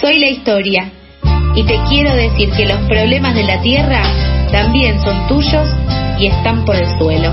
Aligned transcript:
Soy 0.00 0.18
la 0.18 0.28
historia 0.28 0.90
y 1.54 1.62
te 1.64 1.78
quiero 1.86 2.14
decir 2.14 2.50
que 2.52 2.64
los 2.64 2.78
problemas 2.88 3.34
de 3.34 3.44
la 3.44 3.60
tierra 3.60 4.02
también 4.50 4.98
son 5.02 5.26
tuyos 5.28 5.68
y 6.18 6.26
están 6.26 6.64
por 6.64 6.74
el 6.74 6.86
suelo. 6.98 7.30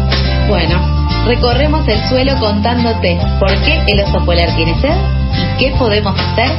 Bueno, 0.49 0.77
recorremos 1.25 1.87
el 1.87 1.97
suelo 2.09 2.35
contándote 2.39 3.17
por 3.39 3.49
qué 3.63 3.81
el 3.87 4.01
oso 4.01 4.25
polar 4.25 4.53
tiene 4.57 4.75
sed 4.81 4.97
y 5.31 5.59
qué 5.59 5.75
podemos 5.79 6.13
hacer 6.19 6.49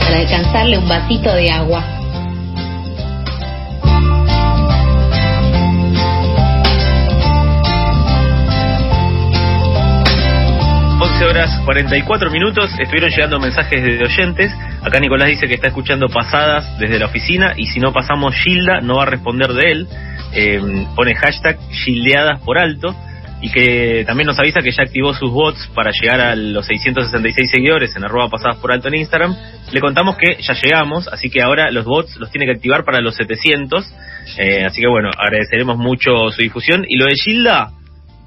para 0.00 0.20
alcanzarle 0.20 0.78
un 0.78 0.88
vasito 0.88 1.34
de 1.34 1.50
agua. 1.50 1.84
11 11.00 11.24
horas 11.26 11.60
44 11.66 12.30
minutos, 12.30 12.70
estuvieron 12.78 13.10
llegando 13.10 13.38
mensajes 13.38 13.82
de 13.82 14.02
oyentes. 14.02 14.50
Acá 14.82 15.00
Nicolás 15.00 15.28
dice 15.28 15.48
que 15.48 15.54
está 15.54 15.68
escuchando 15.68 16.08
pasadas 16.08 16.78
desde 16.78 16.98
la 16.98 17.06
oficina 17.06 17.54
y 17.56 17.66
si 17.66 17.80
no 17.80 17.92
pasamos 17.92 18.34
Gilda 18.34 18.80
no 18.80 18.96
va 18.96 19.02
a 19.02 19.06
responder 19.06 19.52
de 19.52 19.72
él. 19.72 19.88
Eh, 20.32 20.60
pone 20.94 21.14
hashtag 21.14 21.58
Gildeadas 21.70 22.40
alto 22.56 22.94
y 23.40 23.50
que 23.50 24.04
también 24.06 24.26
nos 24.26 24.38
avisa 24.38 24.60
que 24.60 24.72
ya 24.72 24.82
activó 24.82 25.14
sus 25.14 25.30
bots 25.30 25.68
para 25.74 25.92
llegar 25.92 26.20
a 26.20 26.34
los 26.34 26.66
666 26.66 27.50
seguidores 27.50 27.94
en 27.96 28.04
arroba 28.04 28.28
pasadas 28.28 28.56
por 28.56 28.72
alto 28.72 28.88
en 28.88 28.96
Instagram. 28.96 29.36
Le 29.72 29.80
contamos 29.80 30.16
que 30.16 30.42
ya 30.42 30.54
llegamos, 30.54 31.08
así 31.08 31.30
que 31.30 31.42
ahora 31.42 31.70
los 31.70 31.84
bots 31.84 32.16
los 32.16 32.30
tiene 32.30 32.46
que 32.46 32.52
activar 32.52 32.84
para 32.84 33.00
los 33.00 33.14
700. 33.14 33.94
Eh, 34.38 34.64
así 34.64 34.80
que 34.80 34.88
bueno, 34.88 35.10
agradeceremos 35.16 35.76
mucho 35.76 36.30
su 36.30 36.42
difusión. 36.42 36.84
Y 36.88 36.96
lo 36.96 37.06
de 37.06 37.14
Gilda, 37.14 37.70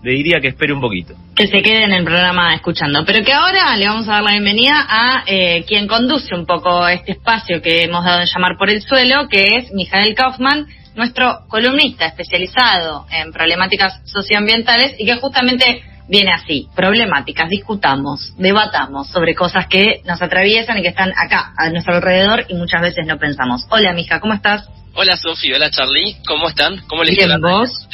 le 0.04 0.12
diría 0.14 0.40
que 0.42 0.50
espere 0.50 0.74
un 0.74 0.82
poquito. 0.82 1.14
Que 1.36 1.48
se 1.48 1.62
quede 1.62 1.84
en 1.84 1.92
el 1.92 2.04
programa 2.04 2.54
escuchando. 2.56 3.06
Pero 3.06 3.24
que 3.24 3.34
ahora 3.34 3.76
le 3.78 3.88
vamos 3.88 4.08
a 4.08 4.14
dar 4.14 4.24
la 4.24 4.32
bienvenida 4.32 4.86
a 4.88 5.24
eh, 5.28 5.64
quien 5.68 5.88
conduce 5.88 6.34
un 6.36 6.46
poco 6.46 6.88
este 6.88 7.14
espacio 7.14 7.62
que 7.62 7.84
hemos 7.84 8.04
dado 8.04 8.22
en 8.22 8.28
llamar 8.28 8.58
por 8.58 8.70
el 8.70 8.82
suelo, 8.82 9.28
que 9.30 9.58
es 9.58 9.72
Mijael 9.74 10.16
Kaufman, 10.16 10.68
nuestro 10.96 11.46
columnista 11.48 12.06
especializado 12.06 13.06
en 13.12 13.32
problemáticas 13.32 14.02
socioambientales 14.06 14.96
y 15.00 15.06
que 15.06 15.16
justamente 15.16 15.84
viene 16.10 16.34
así, 16.34 16.68
problemáticas, 16.76 17.50
discutamos, 17.50 18.34
debatamos 18.38 19.08
sobre 19.08 19.34
cosas 19.34 19.68
que 19.68 20.02
nos 20.06 20.22
atraviesan 20.22 20.78
y 20.78 20.82
que 20.82 20.90
están 20.90 21.14
acá, 21.16 21.54
a 21.58 21.70
nuestro 21.70 21.96
alrededor 21.96 22.46
y 22.50 22.56
muchas 22.56 22.82
veces 22.82 23.06
no 23.08 23.18
pensamos. 23.18 23.66
Hola, 23.70 23.94
Mija, 23.94 24.20
¿cómo 24.20 24.34
estás? 24.34 24.68
Hola, 24.94 25.16
Sofía, 25.16 25.56
hola, 25.56 25.72
Charlie, 25.72 26.18
¿cómo 26.28 26.50
están? 26.50 26.82
¿Cómo 26.88 27.04
les 27.04 27.16
Bien, 27.16 27.40
¿vos? 27.40 27.88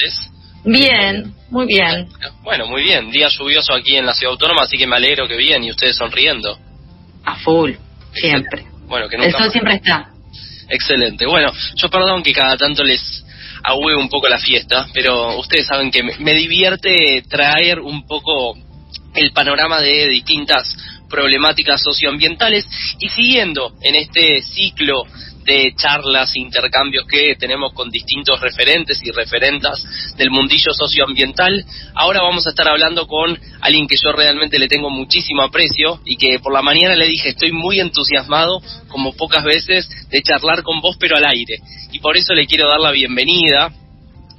Bien, 0.63 1.33
muy 1.49 1.65
bien. 1.65 2.07
Bueno, 2.43 2.67
muy 2.67 2.83
bien. 2.83 3.09
Día 3.09 3.29
lluvioso 3.29 3.73
aquí 3.73 3.95
en 3.95 4.05
la 4.05 4.13
ciudad 4.13 4.33
autónoma, 4.33 4.63
así 4.63 4.77
que 4.77 4.87
me 4.87 4.95
alegro 4.95 5.27
que 5.27 5.37
bien 5.37 5.63
y 5.63 5.71
ustedes 5.71 5.95
sonriendo. 5.95 6.57
A 7.23 7.35
full, 7.35 7.71
siempre. 8.13 8.65
Bueno, 8.87 9.07
que 9.09 9.15
El 9.17 9.31
sol 9.31 9.51
siempre 9.51 9.75
está. 9.75 10.09
Excelente. 10.69 11.25
Bueno, 11.25 11.51
yo 11.75 11.89
perdón 11.89 12.23
que 12.23 12.33
cada 12.33 12.57
tanto 12.57 12.83
les 12.83 13.23
ahue 13.63 13.95
un 13.95 14.09
poco 14.09 14.27
la 14.27 14.39
fiesta, 14.39 14.87
pero 14.93 15.37
ustedes 15.39 15.67
saben 15.67 15.91
que 15.91 16.03
me 16.03 16.33
divierte 16.33 17.23
traer 17.29 17.79
un 17.79 18.05
poco 18.05 18.55
el 19.13 19.31
panorama 19.31 19.81
de 19.81 20.07
distintas 20.07 20.75
problemáticas 21.09 21.81
socioambientales 21.81 22.67
y 22.99 23.09
siguiendo 23.09 23.73
en 23.81 23.95
este 23.95 24.41
ciclo 24.41 25.03
de 25.47 25.73
charlas, 25.77 26.35
intercambios 26.35 27.05
que 27.07 27.35
tenemos 27.39 27.73
con 27.73 27.89
distintos 27.89 28.39
referentes 28.41 29.01
y 29.01 29.11
referentas 29.11 29.81
del 30.17 30.29
mundillo 30.29 30.73
socioambiental. 30.73 31.63
Ahora 31.95 32.21
vamos 32.21 32.45
a 32.45 32.49
estar 32.49 32.67
hablando 32.67 33.07
con 33.07 33.39
alguien 33.61 33.87
que 33.87 33.95
yo 33.95 34.11
realmente 34.11 34.59
le 34.59 34.67
tengo 34.67 34.89
muchísimo 34.89 35.41
aprecio 35.41 36.01
y 36.03 36.17
que 36.17 36.39
por 36.39 36.53
la 36.53 36.61
mañana 36.61 36.95
le 36.95 37.07
dije 37.07 37.29
estoy 37.29 37.53
muy 37.53 37.79
entusiasmado, 37.79 38.61
como 38.89 39.13
pocas 39.13 39.45
veces, 39.45 39.89
de 40.09 40.21
charlar 40.21 40.63
con 40.63 40.81
vos 40.81 40.97
pero 40.99 41.15
al 41.15 41.25
aire. 41.25 41.59
Y 41.93 41.99
por 41.99 42.17
eso 42.17 42.33
le 42.33 42.45
quiero 42.45 42.67
dar 42.67 42.81
la 42.81 42.91
bienvenida 42.91 43.71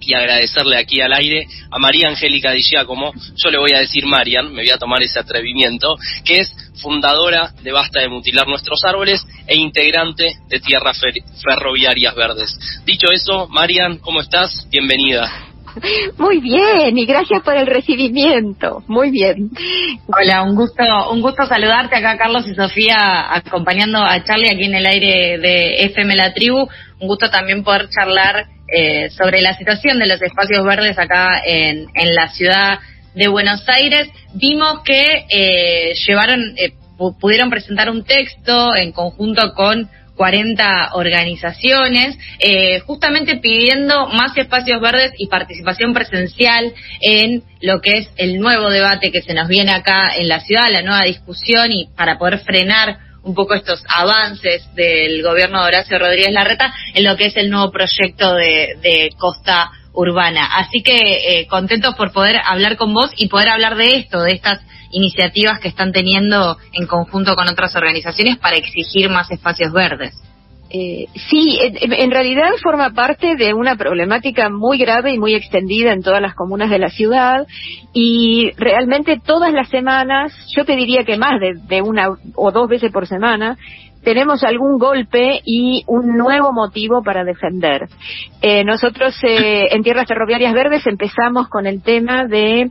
y 0.08 0.14
agradecerle 0.14 0.78
aquí 0.78 1.02
al 1.02 1.12
aire 1.12 1.46
a 1.70 1.78
María 1.78 2.08
Angélica 2.08 2.52
Di 2.52 2.62
Giacomo, 2.62 3.12
yo 3.36 3.50
le 3.50 3.58
voy 3.58 3.72
a 3.74 3.80
decir 3.80 4.06
Marian, 4.06 4.54
me 4.54 4.62
voy 4.62 4.70
a 4.70 4.78
tomar 4.78 5.02
ese 5.02 5.20
atrevimiento, 5.20 5.96
que 6.24 6.40
es 6.40 6.54
fundadora 6.82 7.52
de 7.62 7.72
Basta 7.72 8.00
de 8.00 8.08
Mutilar 8.08 8.48
Nuestros 8.48 8.82
Árboles 8.84 9.26
e 9.46 9.58
integrante 9.58 10.32
de 10.48 10.60
Tierras 10.60 10.98
Ferroviarias 11.44 12.14
Verdes. 12.14 12.58
Dicho 12.86 13.10
eso, 13.12 13.48
Marian, 13.48 13.98
¿cómo 13.98 14.22
estás? 14.22 14.66
Bienvenida. 14.70 15.30
Muy 16.16 16.40
bien, 16.40 16.96
y 16.96 17.04
gracias 17.04 17.42
por 17.42 17.54
el 17.54 17.66
recibimiento. 17.66 18.82
Muy 18.88 19.10
bien. 19.10 19.50
Hola, 20.06 20.42
un 20.42 20.56
gusto, 20.56 20.82
un 21.12 21.20
gusto 21.20 21.44
saludarte 21.44 21.96
acá, 21.96 22.16
Carlos 22.16 22.48
y 22.48 22.54
Sofía, 22.54 23.26
acompañando 23.34 23.98
a 23.98 24.24
Charlie 24.24 24.48
aquí 24.48 24.64
en 24.64 24.74
el 24.74 24.86
aire 24.86 25.38
de 25.38 25.84
FM 25.84 26.16
La 26.16 26.32
Tribu. 26.32 26.66
Un 26.98 27.08
gusto 27.08 27.28
también 27.28 27.62
poder 27.62 27.90
charlar 27.90 28.46
eh, 28.68 29.10
sobre 29.10 29.40
la 29.40 29.56
situación 29.56 29.98
de 29.98 30.06
los 30.06 30.20
espacios 30.22 30.64
verdes 30.64 30.98
acá 30.98 31.40
en, 31.44 31.86
en 31.94 32.14
la 32.14 32.28
ciudad 32.28 32.78
de 33.14 33.28
Buenos 33.28 33.68
Aires. 33.68 34.08
Vimos 34.34 34.82
que 34.84 35.06
eh, 35.28 35.94
llevaron, 36.06 36.54
eh, 36.56 36.72
pudieron 37.20 37.50
presentar 37.50 37.90
un 37.90 38.04
texto 38.04 38.74
en 38.76 38.92
conjunto 38.92 39.54
con 39.54 39.88
40 40.18 40.90
organizaciones, 40.94 42.18
eh, 42.40 42.80
justamente 42.80 43.36
pidiendo 43.36 44.08
más 44.08 44.36
espacios 44.36 44.80
verdes 44.80 45.12
y 45.16 45.28
participación 45.28 45.94
presencial 45.94 46.74
en 47.00 47.44
lo 47.60 47.80
que 47.80 47.98
es 47.98 48.08
el 48.16 48.40
nuevo 48.40 48.68
debate 48.68 49.12
que 49.12 49.22
se 49.22 49.32
nos 49.32 49.48
viene 49.48 49.72
acá 49.72 50.14
en 50.16 50.28
la 50.28 50.40
ciudad, 50.40 50.70
la 50.70 50.82
nueva 50.82 51.04
discusión 51.04 51.72
y 51.72 51.88
para 51.96 52.18
poder 52.18 52.40
frenar 52.40 52.98
un 53.22 53.34
poco 53.34 53.54
estos 53.54 53.82
avances 53.88 54.72
del 54.74 55.22
gobierno 55.22 55.60
de 55.60 55.68
Horacio 55.68 55.98
Rodríguez 55.98 56.32
Larreta 56.32 56.72
en 56.94 57.04
lo 57.04 57.16
que 57.16 57.26
es 57.26 57.36
el 57.36 57.50
nuevo 57.50 57.70
proyecto 57.70 58.34
de, 58.34 59.10
costa 59.18 59.70
urbana. 59.92 60.46
Así 60.56 60.82
que 60.82 60.96
eh, 60.96 61.46
contentos 61.48 61.94
por 61.94 62.12
poder 62.12 62.36
hablar 62.44 62.76
con 62.76 62.94
vos 62.94 63.10
y 63.16 63.28
poder 63.28 63.48
hablar 63.48 63.76
de 63.76 63.96
esto, 63.96 64.22
de 64.22 64.32
estas 64.32 64.60
iniciativas 64.92 65.60
que 65.60 65.68
están 65.68 65.92
teniendo 65.92 66.56
en 66.72 66.86
conjunto 66.86 67.34
con 67.34 67.48
otras 67.48 67.74
organizaciones 67.74 68.38
para 68.38 68.56
exigir 68.56 69.10
más 69.10 69.30
espacios 69.30 69.72
verdes. 69.72 70.14
Eh, 70.70 71.06
sí, 71.30 71.58
en, 71.62 72.10
realidad 72.10 72.50
forma 72.62 72.90
parte 72.90 73.36
de 73.36 73.54
una 73.54 73.76
problemática 73.76 74.50
muy 74.50 74.76
grave 74.76 75.14
y 75.14 75.18
muy 75.18 75.34
extendida 75.34 75.92
en 75.92 76.02
todas 76.02 76.20
las 76.20 76.34
comunas 76.34 76.68
de 76.68 76.78
la 76.78 76.90
ciudad 76.90 77.46
y 77.94 78.50
realmente 78.58 79.18
todas 79.18 79.50
las 79.50 79.70
semanas, 79.70 80.32
yo 80.54 80.66
te 80.66 80.76
diría 80.76 81.04
que 81.04 81.16
más 81.16 81.40
de, 81.40 81.80
una 81.80 82.08
o 82.34 82.52
dos 82.52 82.68
veces 82.68 82.92
por 82.92 83.06
semana, 83.06 83.56
tenemos 84.04 84.44
algún 84.44 84.78
golpe 84.78 85.40
y 85.44 85.84
un 85.86 86.18
nuevo 86.18 86.52
motivo 86.52 87.02
para 87.02 87.24
defender. 87.24 87.88
Eh, 88.42 88.62
nosotros 88.62 89.16
eh, 89.22 89.68
en 89.70 89.82
Tierras 89.82 90.06
Ferroviarias 90.06 90.52
Verdes 90.52 90.86
empezamos 90.86 91.48
con 91.48 91.66
el 91.66 91.82
tema 91.82 92.26
de 92.26 92.70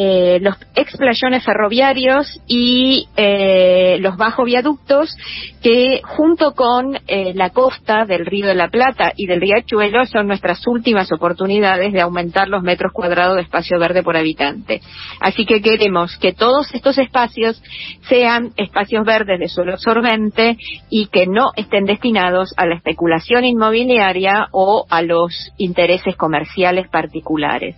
eh, 0.00 0.38
los 0.40 0.54
explayones 0.76 1.44
ferroviarios 1.44 2.40
y 2.46 3.08
eh, 3.16 3.98
los 3.98 4.16
bajo 4.16 4.44
viaductos 4.44 5.16
que 5.60 6.00
junto 6.04 6.54
con 6.54 6.96
eh, 7.08 7.32
la 7.34 7.50
costa 7.50 8.04
del 8.04 8.24
Río 8.24 8.46
de 8.46 8.54
la 8.54 8.68
Plata 8.68 9.12
y 9.16 9.26
del 9.26 9.40
Riachuelo 9.40 10.06
son 10.06 10.28
nuestras 10.28 10.64
últimas 10.68 11.10
oportunidades 11.10 11.92
de 11.92 12.00
aumentar 12.00 12.46
los 12.46 12.62
metros 12.62 12.92
cuadrados 12.92 13.34
de 13.34 13.42
espacio 13.42 13.80
verde 13.80 14.04
por 14.04 14.16
habitante. 14.16 14.80
Así 15.18 15.44
que 15.44 15.60
queremos 15.60 16.16
que 16.18 16.32
todos 16.32 16.72
estos 16.74 16.96
espacios 16.98 17.60
sean 18.08 18.52
espacios 18.56 19.04
verdes 19.04 19.40
de 19.40 19.48
suelo 19.48 19.72
absorbente 19.72 20.56
y 20.90 21.06
que 21.06 21.26
no 21.26 21.50
estén 21.56 21.86
destinados 21.86 22.54
a 22.56 22.66
la 22.66 22.76
especulación 22.76 23.44
inmobiliaria 23.44 24.46
o 24.52 24.86
a 24.88 25.02
los 25.02 25.52
intereses 25.58 26.14
comerciales 26.14 26.86
particulares. 26.88 27.74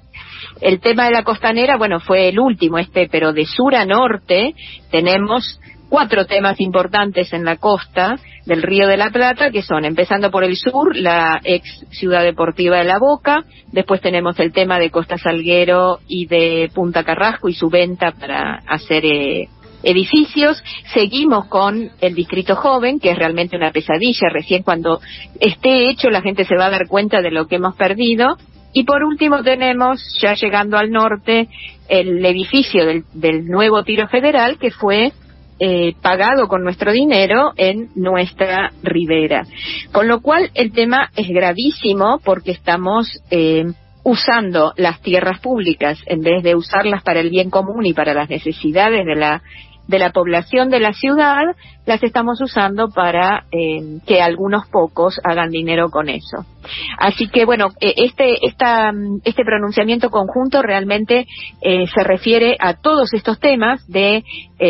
El 0.61 0.81
tema 0.81 1.07
de 1.07 1.13
la 1.13 1.25
costanera, 1.25 1.77
bueno, 1.77 2.01
fue 2.01 2.29
el 2.29 2.39
último 2.39 2.79
este, 2.79 3.09
pero 3.11 3.33
de 3.33 3.47
sur 3.47 3.75
a 3.75 3.85
norte 3.85 4.55
tenemos 4.91 5.61
cuatro 5.91 6.25
temas 6.25 6.61
importantes 6.61 7.33
en 7.33 7.45
la 7.45 7.57
costa 7.57 8.17
del 8.47 8.63
Río 8.63 8.87
de 8.87 8.97
la 8.97 9.11
Plata, 9.11 9.51
que 9.51 9.63
son, 9.63 9.85
empezando 9.85 10.31
por 10.31 10.45
el 10.45 10.57
sur, 10.57 10.97
la 10.97 11.41
ex 11.45 11.85
ciudad 11.91 12.23
deportiva 12.23 12.79
de 12.79 12.85
La 12.85 12.99
Boca, 12.99 13.45
después 13.73 14.01
tenemos 14.01 14.39
el 14.39 14.53
tema 14.53 14.79
de 14.79 14.91
Costa 14.91 15.19
Salguero 15.19 15.99
y 16.09 16.27
de 16.27 16.71
Punta 16.73 17.05
Carrasco 17.05 17.49
y 17.49 17.55
su 17.55 17.69
venta 17.69 18.13
para 18.13 18.63
hacer 18.67 19.05
eh, 19.05 19.49
edificios, 19.83 20.63
seguimos 20.95 21.47
con 21.47 21.91
el 22.01 22.15
distrito 22.15 22.55
joven, 22.55 23.01
que 23.01 23.11
es 23.11 23.19
realmente 23.19 23.57
una 23.57 23.73
pesadilla, 23.73 24.29
recién 24.31 24.63
cuando 24.63 25.01
esté 25.41 25.91
hecho 25.91 26.09
la 26.11 26.23
gente 26.23 26.45
se 26.45 26.57
va 26.57 26.67
a 26.67 26.71
dar 26.71 26.87
cuenta 26.87 27.21
de 27.21 27.31
lo 27.31 27.47
que 27.47 27.57
hemos 27.57 27.75
perdido, 27.77 28.37
y 28.73 28.85
por 28.85 29.03
último 29.03 29.43
tenemos, 29.43 30.01
ya 30.21 30.35
llegando 30.35 30.77
al 30.79 30.91
norte, 30.91 31.49
el 31.89 32.25
edificio 32.25 33.03
del, 33.13 33.47
nuevo 33.47 33.83
tiro 33.83 34.07
federal 34.09 34.59
que 34.59 34.71
fue 34.71 35.13
eh, 35.59 35.95
pagado 36.01 36.49
con 36.49 36.63
nuestro 36.63 36.93
dinero 36.93 37.53
en 37.57 37.91
nuestra 37.97 38.73
ribera. 38.83 39.45
Con 39.93 40.09
lo 40.09 40.21
cual 40.21 40.51
el 40.55 40.73
tema 40.73 41.11
es 41.17 41.29
gravísimo 41.29 42.21
porque 42.25 42.53
estamos 42.53 43.09
eh, 43.31 43.65
usando 44.05 44.73
las 44.77 45.01
tierras 45.03 45.41
públicas 45.41 45.99
en 46.07 46.21
vez 46.21 46.43
de 46.43 46.55
usarlas 46.55 47.03
para 47.03 47.21
el 47.21 47.31
bien 47.31 47.51
común 47.51 47.85
y 47.85 47.93
para 47.93 48.15
las 48.15 48.31
necesidades 48.31 49.05
de 49.05 49.17
la 49.17 49.43
de 49.91 49.99
la 49.99 50.11
población 50.11 50.71
de 50.71 50.79
la 50.79 50.93
ciudad, 50.93 51.43
las 51.85 52.03
estamos 52.03 52.41
usando 52.41 52.89
para 52.89 53.45
eh, 53.51 53.99
que 54.07 54.23
algunos 54.23 54.67
pocos 54.69 55.21
hagan 55.25 55.51
dinero 55.51 55.91
con 55.91 56.09
eso. 56.09 56.47
Así 56.99 57.29
que 57.29 57.45
bueno, 57.45 57.71
eh, 57.81 57.95
este, 57.97 58.47
esta, 58.47 58.93
este 59.25 59.45
pronunciamiento 59.45 60.11
conjunto 60.11 60.63
realmente 60.63 61.27
eh, 61.61 61.87
se 61.93 62.05
refiere 62.05 62.57
a 62.61 62.75
todos 62.75 63.13
estos 63.13 63.41
temas 63.41 63.85
de 63.89 64.25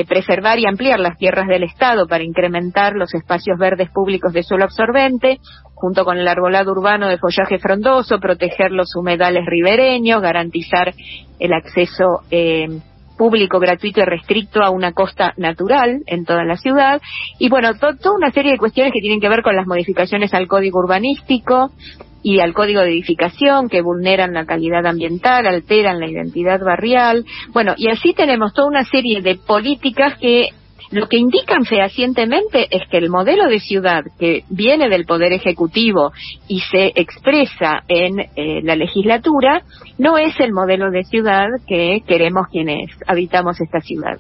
preservar 0.09 0.61
y 0.61 0.67
ampliar 0.67 1.01
las 1.01 1.19
tierras 1.19 1.49
del 1.49 1.65
Estado 1.65 2.07
para 2.07 2.23
incrementar 2.23 2.95
los 2.95 3.13
espacios 3.13 3.59
verdes 3.59 3.91
públicos 3.91 4.33
de 4.33 4.45
suelo 4.45 4.63
absorbente, 4.63 5.41
junto 5.75 6.05
con 6.05 6.17
el 6.17 6.29
arbolado 6.29 6.71
urbano 6.71 7.09
de 7.09 7.19
follaje 7.19 7.59
frondoso, 7.59 8.21
proteger 8.21 8.71
los 8.71 8.95
humedales 8.95 9.45
ribereños, 9.47 10.23
garantizar 10.23 10.95
el 11.41 11.53
acceso 11.53 12.21
eh, 12.31 12.69
público, 13.21 13.61
gratuito 13.61 14.01
y 14.01 14.05
restricto 14.05 14.63
a 14.63 14.71
una 14.71 14.93
costa 14.93 15.35
natural 15.37 16.01
en 16.07 16.25
toda 16.25 16.43
la 16.43 16.57
ciudad. 16.57 17.03
Y 17.39 17.51
bueno, 17.51 17.75
toda 17.75 18.17
una 18.17 18.31
serie 18.31 18.53
de 18.53 18.57
cuestiones 18.57 18.95
que 18.95 19.01
tienen 19.03 19.21
que 19.21 19.29
ver 19.29 19.43
con 19.43 19.55
las 19.55 19.67
modificaciones 19.67 20.33
al 20.33 20.49
código 20.49 20.79
urbanístico 20.79 21.71
y 22.23 22.41
al 22.41 22.55
código 22.55 22.81
de 22.81 22.93
edificación 22.93 23.69
que 23.69 23.83
vulneran 23.83 24.33
la 24.33 24.47
calidad 24.47 24.87
ambiental, 24.87 25.47
alteran 25.47 26.01
la 26.01 26.09
identidad 26.09 26.61
barrial. 26.61 27.27
Bueno, 27.53 27.75
y 27.77 27.91
así 27.91 28.15
tenemos 28.15 28.55
toda 28.55 28.69
una 28.69 28.85
serie 28.85 29.21
de 29.21 29.37
políticas 29.37 30.17
que 30.19 30.49
lo 30.91 31.09
que 31.09 31.19
indican 31.19 31.65
fehacientemente 31.65 32.67
es 32.71 32.89
que 32.89 32.99
el 32.99 33.11
modelo 33.11 33.49
de 33.49 33.61
ciudad 33.61 34.03
que 34.19 34.45
viene 34.49 34.89
del 34.89 35.05
Poder 35.05 35.33
Ejecutivo 35.33 36.13
y 36.49 36.61
se 36.61 36.93
expresa 36.97 37.85
en 37.89 38.19
eh, 38.21 38.61
la 38.63 38.75
legislatura 38.75 39.63
no 39.99 40.19
es 40.19 40.39
el 40.41 40.53
modelo 40.53 40.91
de 40.91 41.05
ciudad 41.05 41.47
que 41.69 42.03
queremos 42.07 42.49
quienes 42.51 42.91
habitamos 43.07 43.61
esta 43.61 43.81
ciudad. 43.81 44.19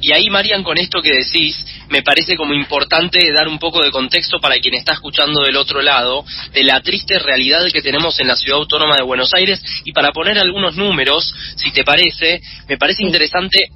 Y 0.00 0.12
ahí, 0.12 0.30
Marian, 0.30 0.62
con 0.62 0.78
esto 0.78 1.00
que 1.02 1.12
decís, 1.12 1.64
me 1.90 2.02
parece 2.02 2.36
como 2.36 2.54
importante 2.54 3.32
dar 3.32 3.48
un 3.48 3.58
poco 3.58 3.82
de 3.82 3.90
contexto 3.90 4.40
para 4.40 4.56
quien 4.56 4.74
está 4.74 4.94
escuchando 4.94 5.42
del 5.42 5.56
otro 5.56 5.82
lado 5.82 6.24
de 6.52 6.64
la 6.64 6.80
triste 6.80 7.18
realidad 7.18 7.66
que 7.72 7.82
tenemos 7.82 8.18
en 8.20 8.28
la 8.28 8.36
ciudad 8.36 8.58
autónoma 8.58 8.96
de 8.96 9.04
Buenos 9.04 9.32
Aires 9.34 9.62
y 9.84 9.92
para 9.92 10.12
poner 10.12 10.38
algunos 10.38 10.76
números, 10.76 11.34
si 11.56 11.70
te 11.72 11.84
parece, 11.84 12.40
me 12.68 12.78
parece 12.78 13.04
interesante 13.04 13.68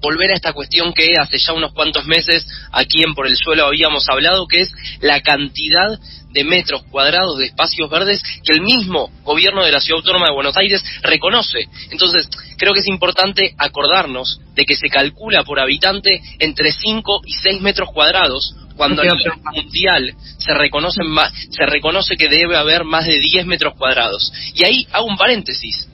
volver 0.00 0.30
a 0.30 0.34
esta 0.34 0.52
cuestión 0.52 0.92
que 0.92 1.14
hace 1.20 1.38
ya 1.38 1.52
unos 1.52 1.72
cuantos 1.72 2.06
meses 2.06 2.46
aquí 2.72 3.02
en 3.02 3.14
Por 3.14 3.26
el 3.26 3.36
Suelo 3.36 3.66
habíamos 3.66 4.08
hablado, 4.08 4.46
que 4.46 4.60
es 4.60 4.72
la 5.00 5.20
cantidad 5.20 5.98
de 6.30 6.44
metros 6.44 6.82
cuadrados 6.90 7.38
de 7.38 7.46
espacios 7.46 7.88
verdes 7.88 8.22
que 8.44 8.52
el 8.52 8.60
mismo 8.60 9.10
gobierno 9.22 9.64
de 9.64 9.72
la 9.72 9.80
Ciudad 9.80 10.00
Autónoma 10.00 10.26
de 10.26 10.34
Buenos 10.34 10.56
Aires 10.56 10.84
reconoce. 11.02 11.66
Entonces, 11.90 12.28
creo 12.58 12.74
que 12.74 12.80
es 12.80 12.86
importante 12.86 13.54
acordarnos 13.56 14.40
de 14.54 14.66
que 14.66 14.76
se 14.76 14.88
calcula 14.88 15.44
por 15.44 15.60
habitante 15.60 16.20
entre 16.38 16.72
5 16.72 17.22
y 17.24 17.32
6 17.32 17.62
metros 17.62 17.90
cuadrados, 17.90 18.54
cuando 18.76 19.00
a 19.00 19.06
nivel 19.06 19.32
mundial 19.54 20.14
se 20.38 20.52
reconoce, 20.52 21.02
más, 21.02 21.32
se 21.50 21.64
reconoce 21.64 22.16
que 22.16 22.28
debe 22.28 22.56
haber 22.56 22.84
más 22.84 23.06
de 23.06 23.18
10 23.18 23.46
metros 23.46 23.74
cuadrados. 23.74 24.30
Y 24.54 24.64
ahí 24.64 24.86
hago 24.92 25.06
un 25.06 25.16
paréntesis 25.16 25.88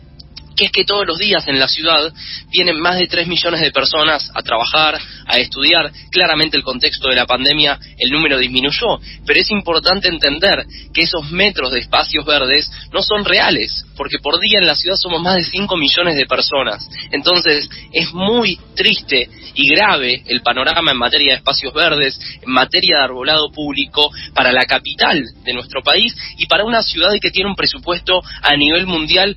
que 0.55 0.67
es 0.67 0.73
que 0.73 0.85
todos 0.85 1.07
los 1.07 1.19
días 1.19 1.47
en 1.49 1.59
la 1.59 1.69
ciudad 1.69 2.13
vienen 2.51 2.81
más 2.81 2.99
de 2.99 3.07
3 3.07 3.27
millones 3.27 3.61
de 3.61 3.71
personas 3.71 4.31
a 4.35 4.43
trabajar, 4.43 4.99
a 5.27 5.39
estudiar. 5.39 5.91
Claramente 6.11 6.57
el 6.57 6.63
contexto 6.63 7.09
de 7.09 7.17
la 7.17 7.27
pandemia, 7.27 7.79
el 7.99 8.11
número 8.11 8.39
disminuyó, 8.39 9.01
pero 9.27 9.41
es 9.41 9.51
importante 9.51 10.09
entender 10.09 10.65
que 10.93 11.03
esos 11.03 11.31
metros 11.31 11.73
de 11.73 11.81
espacios 11.81 12.25
verdes 12.25 12.71
no 12.93 13.03
son 13.03 13.25
reales, 13.25 13.85
porque 13.97 14.19
por 14.19 14.39
día 14.41 14.59
en 14.59 14.67
la 14.67 14.77
ciudad 14.77 14.97
somos 14.97 15.23
más 15.23 15.37
de 15.37 15.45
5 15.45 15.77
millones 15.77 16.17
de 16.17 16.27
personas. 16.27 16.89
Entonces 17.11 17.69
es 17.93 18.13
muy 18.13 18.59
triste 18.75 19.29
y 19.55 19.69
grave 19.69 20.23
el 20.27 20.43
panorama 20.43 20.93
en 20.93 20.99
materia 20.99 21.33
de 21.33 21.39
espacios 21.39 21.73
verdes, 21.75 22.19
en 22.43 22.51
materia 22.51 22.99
de 22.99 23.05
arbolado 23.05 23.51
público 23.51 24.11
para 24.35 24.53
la 24.53 24.65
capital 24.65 25.23
de 25.45 25.53
nuestro 25.53 25.83
país 25.83 26.15
y 26.39 26.47
para 26.47 26.65
una 26.65 26.83
ciudad 26.83 27.13
que 27.21 27.31
tiene 27.31 27.51
un 27.51 27.57
presupuesto 27.57 28.23
a 28.43 28.57
nivel 28.57 28.87
mundial 28.87 29.37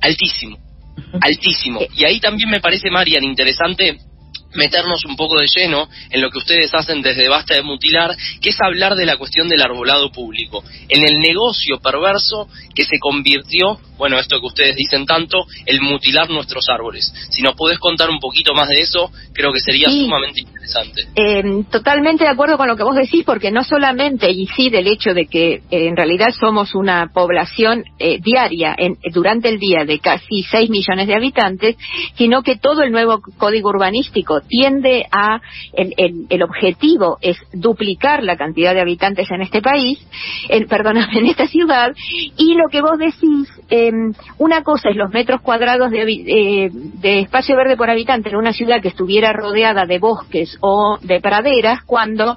altísimo, 0.00 0.58
altísimo. 1.20 1.80
Y 1.94 2.04
ahí 2.04 2.20
también 2.20 2.50
me 2.50 2.60
parece, 2.60 2.90
Marian, 2.90 3.24
interesante 3.24 3.98
meternos 4.56 5.04
un 5.04 5.16
poco 5.16 5.38
de 5.38 5.46
lleno 5.46 5.88
en 6.10 6.20
lo 6.20 6.30
que 6.30 6.38
ustedes 6.38 6.74
hacen 6.74 7.02
desde 7.02 7.28
Basta 7.28 7.54
de 7.54 7.62
Mutilar, 7.62 8.16
que 8.40 8.50
es 8.50 8.60
hablar 8.60 8.96
de 8.96 9.06
la 9.06 9.16
cuestión 9.16 9.48
del 9.48 9.62
arbolado 9.62 10.10
público, 10.10 10.64
en 10.88 11.04
el 11.04 11.20
negocio 11.20 11.78
perverso 11.78 12.48
que 12.74 12.84
se 12.84 12.98
convirtió, 12.98 13.78
bueno, 13.96 14.18
esto 14.18 14.40
que 14.40 14.46
ustedes 14.46 14.76
dicen 14.76 15.06
tanto, 15.06 15.46
el 15.64 15.80
mutilar 15.80 16.28
nuestros 16.30 16.68
árboles. 16.68 17.12
Si 17.30 17.42
nos 17.42 17.54
podés 17.54 17.78
contar 17.78 18.10
un 18.10 18.18
poquito 18.18 18.54
más 18.54 18.68
de 18.68 18.80
eso, 18.80 19.10
creo 19.32 19.52
que 19.52 19.60
sería 19.60 19.88
sumamente 19.88 20.40
interesante. 20.40 21.06
Eh, 21.14 21.64
totalmente 21.70 22.24
de 22.24 22.30
acuerdo 22.30 22.56
con 22.56 22.68
lo 22.68 22.76
que 22.76 22.82
vos 22.82 22.96
decís, 22.96 23.24
porque 23.24 23.50
no 23.50 23.64
solamente 23.64 24.30
incide 24.30 24.80
el 24.80 24.88
hecho 24.88 25.14
de 25.14 25.26
que 25.26 25.54
eh, 25.54 25.62
en 25.70 25.96
realidad 25.96 26.28
somos 26.38 26.74
una 26.74 27.10
población 27.12 27.84
eh, 27.98 28.18
diaria, 28.20 28.74
en, 28.76 28.98
durante 29.12 29.48
el 29.48 29.58
día, 29.58 29.84
de 29.84 29.98
casi 29.98 30.42
6 30.42 30.70
millones 30.70 31.06
de 31.06 31.14
habitantes, 31.14 31.76
sino 32.16 32.42
que 32.42 32.56
todo 32.56 32.82
el 32.82 32.92
nuevo 32.92 33.20
código 33.38 33.70
urbanístico 33.70 34.40
tiende 34.40 35.06
a, 35.10 35.40
el, 35.72 35.94
el, 36.28 36.42
objetivo 36.42 37.18
es 37.20 37.36
duplicar 37.52 38.22
la 38.22 38.36
cantidad 38.36 38.74
de 38.74 38.80
habitantes 38.80 39.30
en 39.30 39.42
este 39.42 39.62
país, 39.62 39.98
en, 40.48 40.66
perdóname, 40.66 41.18
en 41.18 41.26
esta 41.26 41.46
ciudad, 41.46 41.92
y 42.36 42.54
lo 42.54 42.68
que 42.70 42.82
vos 42.82 42.98
decís, 42.98 43.48
em, 43.88 44.12
una 44.38 44.62
cosa 44.62 44.90
es 44.90 44.96
los 44.96 45.10
metros 45.10 45.40
cuadrados 45.40 45.90
de, 45.90 46.02
eh, 46.02 46.70
de 46.72 47.20
espacio 47.20 47.56
verde 47.56 47.76
por 47.76 47.90
habitante 47.90 48.30
en 48.30 48.36
una 48.36 48.52
ciudad 48.52 48.80
que 48.80 48.88
estuviera 48.88 49.32
rodeada 49.32 49.86
de 49.86 49.98
bosques 49.98 50.58
o 50.60 50.98
de 51.02 51.20
praderas, 51.20 51.82
cuando 51.84 52.36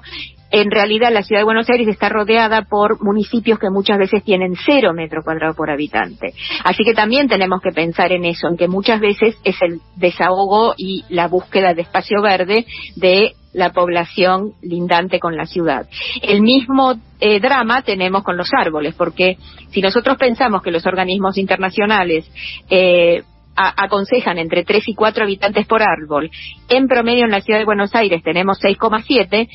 en 0.50 0.70
realidad 0.70 1.12
la 1.12 1.22
ciudad 1.22 1.40
de 1.40 1.44
Buenos 1.44 1.70
Aires 1.70 1.88
está 1.88 2.08
rodeada 2.08 2.62
por 2.62 3.02
municipios 3.02 3.58
que 3.58 3.70
muchas 3.70 3.98
veces 3.98 4.24
tienen 4.24 4.54
cero 4.66 4.92
metro 4.92 5.22
cuadrado 5.22 5.54
por 5.54 5.70
habitante. 5.70 6.34
Así 6.64 6.84
que 6.84 6.92
también 6.92 7.28
tenemos 7.28 7.60
que 7.62 7.70
pensar 7.70 8.12
en 8.12 8.24
eso, 8.24 8.48
en 8.48 8.56
que 8.56 8.68
muchas 8.68 9.00
veces 9.00 9.36
es 9.44 9.56
el 9.62 9.80
desahogo 9.96 10.74
y 10.76 11.04
la 11.08 11.28
búsqueda 11.28 11.74
de 11.74 11.82
espacio 11.82 12.20
verde 12.20 12.66
de 12.96 13.32
la 13.52 13.72
población 13.72 14.52
lindante 14.62 15.18
con 15.18 15.36
la 15.36 15.46
ciudad. 15.46 15.86
El 16.22 16.42
mismo 16.42 16.94
eh, 17.20 17.40
drama 17.40 17.82
tenemos 17.82 18.22
con 18.22 18.36
los 18.36 18.50
árboles, 18.56 18.94
porque 18.94 19.36
si 19.70 19.80
nosotros 19.80 20.16
pensamos 20.16 20.62
que 20.62 20.70
los 20.70 20.86
organismos 20.86 21.36
internacionales 21.38 22.30
eh, 22.68 23.22
aconsejan 23.56 24.38
entre 24.38 24.64
3 24.64 24.88
y 24.88 24.94
4 24.94 25.24
habitantes 25.24 25.66
por 25.66 25.82
árbol. 25.82 26.30
En 26.68 26.86
promedio 26.88 27.24
en 27.24 27.30
la 27.30 27.40
ciudad 27.40 27.58
de 27.58 27.66
Buenos 27.66 27.94
Aires 27.94 28.22
tenemos 28.22 28.58
6,7, 28.62 29.48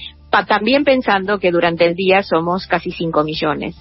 también 0.43 0.83
pensando 0.83 1.39
que 1.39 1.51
durante 1.51 1.85
el 1.85 1.95
día 1.95 2.21
somos 2.21 2.67
casi 2.67 2.91
5 2.91 3.23
millones. 3.23 3.75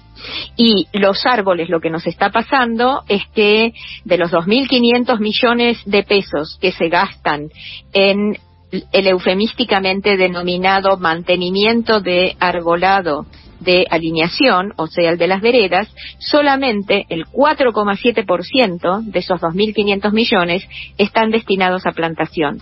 Y 0.55 0.87
los 0.93 1.25
árboles, 1.25 1.69
lo 1.69 1.81
que 1.81 1.89
nos 1.89 2.07
está 2.07 2.29
pasando 2.29 3.03
es 3.09 3.23
que 3.33 3.73
de 4.05 4.17
los 4.17 4.31
2.500 4.31 5.19
millones 5.19 5.81
de 5.85 6.03
pesos 6.03 6.57
que 6.61 6.71
se 6.71 6.87
gastan 6.87 7.49
en 7.91 8.37
el 8.71 9.07
eufemísticamente 9.07 10.17
denominado 10.17 10.97
mantenimiento 10.97 12.01
de 12.01 12.35
arbolado 12.39 13.25
de 13.59 13.85
alineación, 13.89 14.73
o 14.77 14.87
sea, 14.87 15.11
el 15.11 15.17
de 15.17 15.27
las 15.27 15.41
veredas, 15.41 15.87
solamente 16.19 17.05
el 17.09 17.25
4,7% 17.25 19.03
de 19.03 19.19
esos 19.19 19.41
2.500 19.41 20.11
millones 20.11 20.67
están 20.97 21.31
destinados 21.31 21.85
a 21.85 21.91
plantación. 21.91 22.61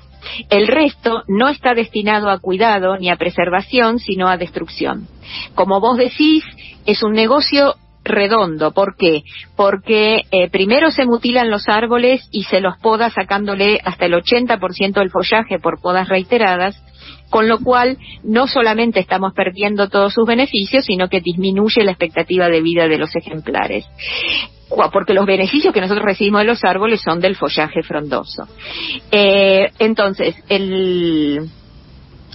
El 0.49 0.67
resto 0.67 1.23
no 1.27 1.49
está 1.49 1.73
destinado 1.73 2.29
a 2.29 2.39
cuidado 2.39 2.97
ni 2.97 3.09
a 3.09 3.17
preservación, 3.17 3.99
sino 3.99 4.27
a 4.27 4.37
destrucción. 4.37 5.07
Como 5.55 5.79
vos 5.81 5.97
decís, 5.97 6.43
es 6.85 7.03
un 7.03 7.13
negocio 7.13 7.75
redondo. 8.03 8.71
¿Por 8.71 8.95
qué? 8.95 9.23
Porque 9.55 10.21
eh, 10.31 10.49
primero 10.49 10.91
se 10.91 11.05
mutilan 11.05 11.49
los 11.49 11.67
árboles 11.67 12.27
y 12.31 12.43
se 12.43 12.61
los 12.61 12.77
poda 12.77 13.09
sacándole 13.09 13.79
hasta 13.83 14.05
el 14.05 14.13
80% 14.13 14.93
del 14.93 15.11
follaje 15.11 15.59
por 15.59 15.81
podas 15.81 16.09
reiteradas, 16.09 16.81
con 17.29 17.47
lo 17.47 17.59
cual 17.59 17.97
no 18.23 18.47
solamente 18.47 18.99
estamos 18.99 19.33
perdiendo 19.33 19.89
todos 19.89 20.13
sus 20.13 20.27
beneficios, 20.27 20.85
sino 20.85 21.09
que 21.09 21.21
disminuye 21.21 21.83
la 21.83 21.91
expectativa 21.91 22.49
de 22.49 22.61
vida 22.61 22.87
de 22.87 22.97
los 22.97 23.15
ejemplares 23.15 23.85
porque 24.91 25.13
los 25.13 25.25
beneficios 25.25 25.73
que 25.73 25.81
nosotros 25.81 26.05
recibimos 26.05 26.41
de 26.41 26.47
los 26.47 26.63
árboles 26.63 27.01
son 27.01 27.19
del 27.19 27.35
follaje 27.35 27.83
frondoso. 27.83 28.47
Eh, 29.11 29.69
entonces, 29.77 30.35
el, 30.49 31.47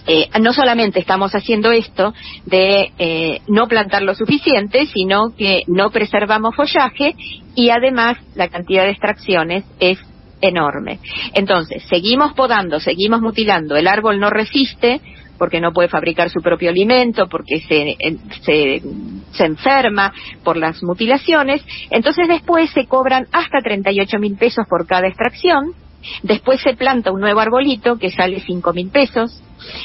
eh, 0.09 0.31
no 0.41 0.55
solamente 0.55 0.99
estamos 0.99 1.35
haciendo 1.35 1.71
esto 1.71 2.15
de 2.47 2.93
eh, 2.99 3.43
no 3.47 3.69
plantar 3.69 4.03
lo 4.03 4.15
suficiente, 4.15 4.87
sino 4.87 5.37
que 5.37 5.63
no 5.67 5.91
preservamos 5.91 6.57
follaje 6.57 7.15
y 7.55 7.69
además 7.69 8.17
la 8.35 8.49
cantidad 8.49 8.85
de 8.85 8.91
extracciones 8.91 9.65
es 9.81 9.99
enorme. 10.41 10.99
Entonces, 11.35 11.83
seguimos 11.91 12.33
podando, 12.33 12.81
seguimos 12.81 13.21
mutilando, 13.21 13.77
el 13.77 13.87
árbol 13.87 14.19
no 14.19 14.31
resiste 14.31 15.01
porque 15.37 15.61
no 15.61 15.73
puede 15.73 15.89
fabricar 15.89 16.31
su 16.31 16.41
propio 16.41 16.71
alimento, 16.71 17.29
porque 17.29 17.61
se, 17.61 17.97
se, 18.43 18.83
se 19.31 19.45
enferma 19.45 20.13
por 20.43 20.57
las 20.57 20.83
mutilaciones, 20.83 21.63
entonces 21.91 22.27
después 22.27 22.71
se 22.71 22.87
cobran 22.87 23.29
hasta 23.31 23.59
38 23.63 24.19
mil 24.19 24.37
pesos 24.37 24.65
por 24.69 24.87
cada 24.87 25.07
extracción, 25.07 25.75
Después 26.23 26.61
se 26.61 26.75
planta 26.75 27.13
un 27.13 27.21
nuevo 27.21 27.41
arbolito 27.41 27.99
que 27.99 28.11
sale 28.11 28.41
cinco 28.41 28.73
mil 28.73 28.91
pesos. 28.91 29.43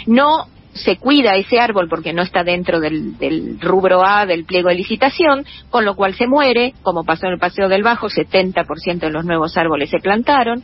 No 0.08 0.48
se 0.74 0.98
cuida 0.98 1.36
ese 1.36 1.60
árbol 1.60 1.88
porque 1.88 2.14
no 2.14 2.24
está 2.24 2.44
dentro 2.44 2.80
del, 2.80 3.18
del, 3.18 3.60
rubro 3.62 4.06
A 4.06 4.26
del 4.26 4.46
pliego 4.46 4.70
de 4.70 4.76
licitación, 4.76 5.46
con 5.70 5.86
lo 5.86 5.96
cual 5.96 6.16
se 6.16 6.28
muere, 6.28 6.74
como 6.82 7.04
pasó 7.04 7.28
en 7.28 7.34
el 7.34 7.40
Paseo 7.40 7.70
del 7.70 7.84
Bajo, 7.84 8.08
70% 8.10 9.00
de 9.00 9.12
los 9.12 9.26
nuevos 9.26 9.56
árboles 9.56 9.90
se 9.90 10.00
plantaron. 10.00 10.64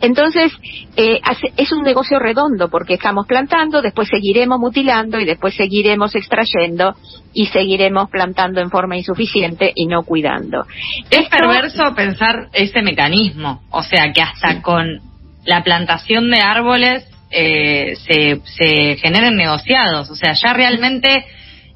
Entonces, 0.00 0.52
eh, 0.96 1.20
hace, 1.22 1.52
es 1.56 1.72
un 1.72 1.82
negocio 1.82 2.18
redondo 2.18 2.68
porque 2.68 2.94
estamos 2.94 3.26
plantando, 3.26 3.80
después 3.82 4.08
seguiremos 4.08 4.58
mutilando 4.58 5.18
y 5.18 5.24
después 5.24 5.54
seguiremos 5.54 6.14
extrayendo 6.14 6.94
y 7.32 7.46
seguiremos 7.46 8.10
plantando 8.10 8.60
en 8.60 8.70
forma 8.70 8.96
insuficiente 8.96 9.72
y 9.74 9.86
no 9.86 10.02
cuidando. 10.02 10.64
Es 11.10 11.20
Esto, 11.20 11.36
perverso 11.36 11.94
pensar 11.94 12.48
ese 12.52 12.82
mecanismo, 12.82 13.62
o 13.70 13.82
sea 13.82 14.12
que 14.12 14.22
hasta 14.22 14.60
con 14.62 15.00
la 15.44 15.62
plantación 15.62 16.30
de 16.30 16.40
árboles 16.40 17.15
eh, 17.30 17.94
se, 18.06 18.40
se 18.44 18.96
generen 18.96 19.36
negociados. 19.36 20.10
O 20.10 20.14
sea, 20.14 20.32
ya 20.32 20.52
realmente 20.52 21.24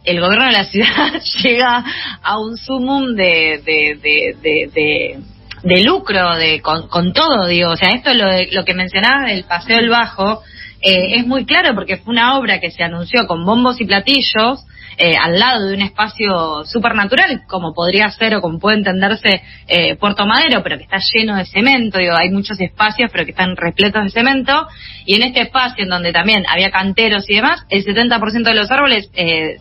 el 0.04 0.20
gobierno 0.20 0.46
de 0.46 0.52
la 0.52 0.64
ciudad 0.64 1.20
llega 1.42 1.84
a 2.22 2.38
un 2.38 2.56
sumum 2.56 3.14
de, 3.14 3.60
de, 3.64 3.98
de, 4.42 5.18
de, 5.62 5.84
lucro 5.84 6.36
de 6.36 6.60
con, 6.60 6.88
con, 6.88 7.12
todo, 7.12 7.46
digo. 7.46 7.70
O 7.70 7.76
sea, 7.76 7.90
esto 7.90 8.14
lo, 8.14 8.26
lo 8.52 8.64
que 8.64 8.74
mencionaba 8.74 9.26
del 9.28 9.44
Paseo 9.44 9.76
del 9.76 9.90
Bajo 9.90 10.42
eh, 10.82 11.16
es 11.16 11.26
muy 11.26 11.44
claro 11.44 11.74
porque 11.74 11.98
fue 11.98 12.12
una 12.12 12.38
obra 12.38 12.60
que 12.60 12.70
se 12.70 12.82
anunció 12.82 13.26
con 13.26 13.44
bombos 13.44 13.80
y 13.80 13.84
platillos 13.84 14.64
eh, 15.02 15.16
al 15.16 15.38
lado 15.38 15.66
de 15.66 15.74
un 15.74 15.80
espacio 15.80 16.64
supernatural, 16.66 17.42
como 17.48 17.72
podría 17.72 18.10
ser 18.10 18.34
o 18.34 18.42
como 18.42 18.58
puede 18.58 18.78
entenderse 18.78 19.42
eh, 19.66 19.96
Puerto 19.96 20.26
Madero, 20.26 20.62
pero 20.62 20.76
que 20.76 20.84
está 20.84 20.98
lleno 21.14 21.36
de 21.36 21.46
cemento, 21.46 21.98
digo, 21.98 22.14
hay 22.14 22.28
muchos 22.30 22.60
espacios, 22.60 23.10
pero 23.10 23.24
que 23.24 23.30
están 23.30 23.56
repletos 23.56 24.04
de 24.04 24.10
cemento, 24.10 24.66
y 25.06 25.14
en 25.14 25.22
este 25.22 25.42
espacio 25.42 25.84
en 25.84 25.90
donde 25.90 26.12
también 26.12 26.44
había 26.46 26.70
canteros 26.70 27.24
y 27.30 27.36
demás, 27.36 27.64
el 27.70 27.82
70% 27.82 28.42
de 28.42 28.54
los 28.54 28.70
árboles, 28.70 29.10
eh, 29.14 29.56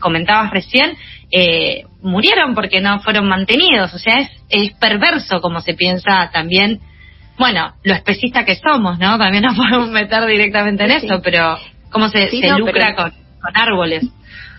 comentabas 0.00 0.50
recién, 0.50 0.96
eh, 1.30 1.84
murieron 2.02 2.56
porque 2.56 2.80
no 2.80 2.98
fueron 3.00 3.28
mantenidos, 3.28 3.94
o 3.94 3.98
sea, 3.98 4.18
es, 4.18 4.30
es 4.48 4.72
perverso 4.80 5.40
como 5.40 5.60
se 5.60 5.74
piensa 5.74 6.30
también 6.32 6.80
bueno, 7.38 7.74
lo 7.82 7.94
especista 7.94 8.44
que 8.44 8.56
somos, 8.56 8.98
¿no? 8.98 9.18
También 9.18 9.44
nos 9.44 9.56
podemos 9.56 9.90
meter 9.90 10.26
directamente 10.26 10.84
en 10.84 11.00
sí. 11.00 11.06
eso, 11.06 11.20
pero 11.22 11.56
cómo 11.90 12.08
se, 12.08 12.28
sí, 12.28 12.40
se 12.40 12.48
no, 12.48 12.58
lucra 12.58 12.94
pero... 12.94 12.96
con, 12.96 13.10
con, 13.40 13.56
árboles. 13.56 14.04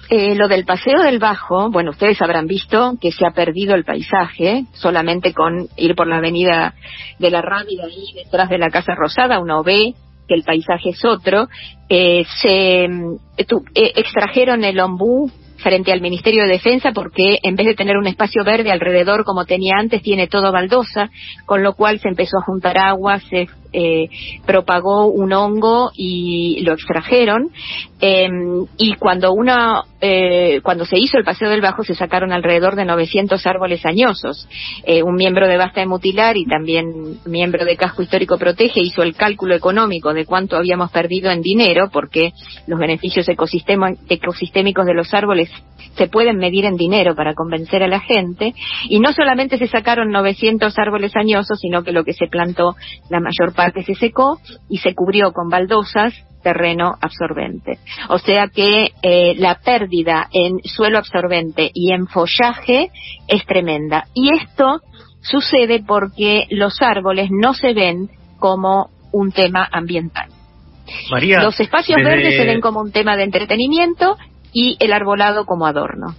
Eh, 0.10 0.36
lo 0.36 0.48
del 0.48 0.64
paseo 0.64 1.02
del 1.02 1.20
Bajo, 1.20 1.70
bueno, 1.70 1.92
ustedes 1.92 2.22
habrán 2.22 2.48
visto 2.48 2.94
que 3.02 3.12
se 3.12 3.26
ha 3.26 3.32
perdido 3.32 3.76
el 3.76 3.84
paisaje, 3.84 4.64
solamente 4.72 5.34
con 5.34 5.68
ir 5.76 5.96
por 5.96 6.08
la 6.08 6.18
avenida 6.18 6.76
de 7.20 7.30
la 7.30 7.42
Rábida 7.42 7.84
ahí 7.86 8.14
detrás 8.16 8.48
de 8.50 8.58
la 8.58 8.70
Casa 8.70 8.96
Rosada, 8.96 9.40
uno 9.40 9.64
ve 9.64 9.96
que 10.28 10.36
el 10.36 10.44
paisaje 10.44 10.90
es 10.90 11.04
otro. 11.04 11.48
Eh, 11.90 12.26
se 12.42 12.88
tu, 13.46 13.64
eh, 13.76 13.94
extrajeron 13.96 14.64
el 14.64 14.80
ombú 14.80 15.32
frente 15.58 15.92
al 15.92 16.02
Ministerio 16.02 16.44
de 16.44 16.54
Defensa 16.54 16.92
porque 16.94 17.40
en 17.44 17.56
vez 17.56 17.68
de 17.68 17.76
tener 17.76 17.98
un 17.98 18.08
espacio 18.08 18.44
verde 18.44 18.72
alrededor 18.72 19.24
como 19.24 19.46
tenía 19.46 19.78
antes, 19.78 20.02
tiene 20.02 20.28
todo 20.28 20.52
baldosa, 20.52 21.10
con 21.46 21.64
lo 21.64 21.74
cual 21.74 22.00
se 22.00 22.10
empezó 22.10 22.38
a 22.38 22.46
juntar 22.46 22.78
agua, 22.78 23.20
se 23.20 23.48
eh, 23.74 24.10
propagó 24.46 25.08
un 25.08 25.34
hongo 25.34 25.92
y 25.96 26.62
lo 26.62 26.74
extrajeron. 26.74 27.50
Eh, 28.00 28.28
y 28.78 28.94
cuando 28.94 29.34
una, 29.34 29.84
eh, 30.02 30.62
cuando 30.62 30.86
se 30.86 31.00
hizo 31.00 31.18
el 31.18 31.24
Paseo 31.24 31.50
del 31.50 31.62
Bajo 31.62 31.84
se 31.84 31.96
sacaron 31.96 32.32
alrededor 32.32 32.76
de 32.76 32.86
900 32.86 33.46
árboles 33.48 33.86
añosos. 33.86 34.48
Eh, 34.84 35.02
un 35.02 35.16
miembro 35.16 35.48
de 35.48 35.58
Basta 35.58 35.82
de 35.82 35.88
Mutilar 35.88 36.38
y 36.38 36.46
también 36.46 37.20
miembro 37.26 37.66
de 37.66 37.76
Casco 37.76 38.04
Histórico 38.04 38.38
Protege 38.38 38.82
hizo 38.82 39.02
el 39.02 39.16
cálculo 39.16 39.56
económico 39.56 40.14
de 40.14 40.26
cuánto 40.26 40.58
habíamos 40.58 40.92
perdido 40.92 41.32
en 41.32 41.42
dinero 41.42 41.90
porque 41.92 42.34
los 42.68 42.80
beneficios 42.80 43.28
ecosistémicos 43.28 44.86
de 44.86 44.94
los 44.94 45.14
árboles 45.14 45.50
se 45.98 46.08
pueden 46.08 46.38
medir 46.38 46.66
en 46.66 46.76
dinero 46.76 47.16
para 47.16 47.34
convencer 47.34 47.82
a 47.82 47.88
la 47.88 48.00
gente. 48.00 48.54
Y 48.90 49.00
no 49.00 49.12
solamente 49.14 49.58
se 49.58 49.68
sacaron 49.68 50.12
900 50.12 50.78
árboles 50.78 51.16
añosos, 51.16 51.60
sino 51.60 51.84
que 51.84 51.92
lo 51.92 52.04
que 52.04 52.14
se 52.14 52.28
plantó, 52.28 52.76
la 53.10 53.20
mayor 53.20 53.54
parte 53.58 53.84
se 53.84 53.96
secó 53.96 54.40
y 54.70 54.78
se 54.78 54.94
cubrió 54.94 55.34
con 55.34 55.50
baldosas 55.50 56.14
terreno 56.42 56.94
absorbente. 57.02 57.80
O 58.08 58.20
sea 58.20 58.48
que 58.48 58.92
eh, 59.02 59.36
la 59.38 59.56
pérdida 59.56 60.30
en 60.32 60.60
suelo 60.64 61.00
absorbente 61.00 61.72
y 61.74 61.92
en 61.92 62.08
follaje 62.08 62.90
es 63.28 63.46
tremenda. 63.46 64.06
Y 64.14 64.30
esto 64.34 64.80
sucede 65.22 65.84
porque 65.86 66.46
los 66.52 66.82
árboles 66.82 67.30
no 67.32 67.54
se 67.54 67.74
ven 67.74 68.10
como 68.40 68.92
un 69.12 69.32
tema 69.32 69.68
ambiental. 69.70 70.30
María, 71.12 71.44
los 71.44 71.60
espacios 71.60 71.98
desde... 71.98 72.10
verdes 72.10 72.38
se 72.38 72.46
ven 72.46 72.62
como 72.62 72.80
un 72.80 72.94
tema 72.94 73.18
de 73.18 73.24
entretenimiento 73.24 74.16
y 74.54 74.78
el 74.80 74.94
arbolado 74.94 75.46
como 75.46 75.66
adorno. 75.66 76.16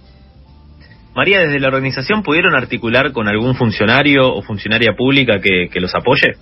María, 1.15 1.39
¿desde 1.39 1.59
la 1.59 1.69
organización 1.69 2.21
pudieron 2.21 2.55
articular 2.55 3.13
con 3.13 3.27
algún 3.27 3.55
funcionario 3.55 4.31
o 4.31 4.43
funcionaria 4.43 4.93
pública 4.95 5.39
que, 5.41 5.69
que 5.71 5.79
los 5.79 5.95
apoye? 5.95 6.35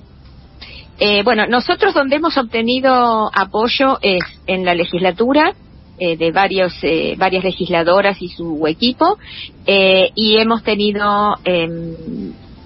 Eh, 1.00 1.22
bueno, 1.24 1.46
nosotros 1.48 1.94
donde 1.94 2.16
hemos 2.16 2.38
obtenido 2.38 3.30
apoyo 3.34 4.00
es 4.02 4.24
en 4.48 4.66
la 4.66 4.74
legislatura, 4.74 5.54
eh, 6.00 6.16
de 6.16 6.32
varios, 6.32 6.76
eh, 6.84 7.16
varias 7.18 7.44
legisladoras 7.44 8.22
y 8.22 8.28
su 8.28 8.68
equipo, 8.68 9.18
eh, 9.66 10.12
y 10.14 10.38
hemos 10.38 10.62
tenido 10.62 11.34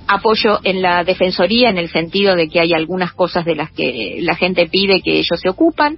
apoyo 0.05 0.59
en 0.65 0.81
la 0.81 1.05
defensoría 1.05 1.69
en 1.69 1.77
el 1.77 1.89
sentido 1.89 2.35
de 2.35 2.49
que 2.49 2.59
hay 2.59 2.73
algunas 2.73 3.13
cosas 3.13 3.45
de 3.45 3.55
las 3.55 3.71
que 3.71 4.17
la 4.19 4.35
gente 4.35 4.67
pide 4.67 5.01
que 5.01 5.19
ellos 5.19 5.39
se 5.41 5.47
ocupan, 5.47 5.97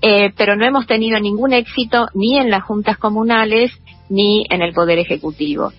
pero 0.00 0.54
no 0.54 0.64
hemos 0.64 0.86
tenido 0.86 1.18
ningún 1.18 1.52
éxito 1.52 2.06
ni 2.14 2.38
en 2.38 2.50
las 2.50 2.62
juntas 2.62 2.98
comunales 2.98 3.72
ni 4.08 4.44
en 4.48 4.62
el 4.62 4.72
Poder 4.72 5.00
Ejecutivo. 5.00 5.72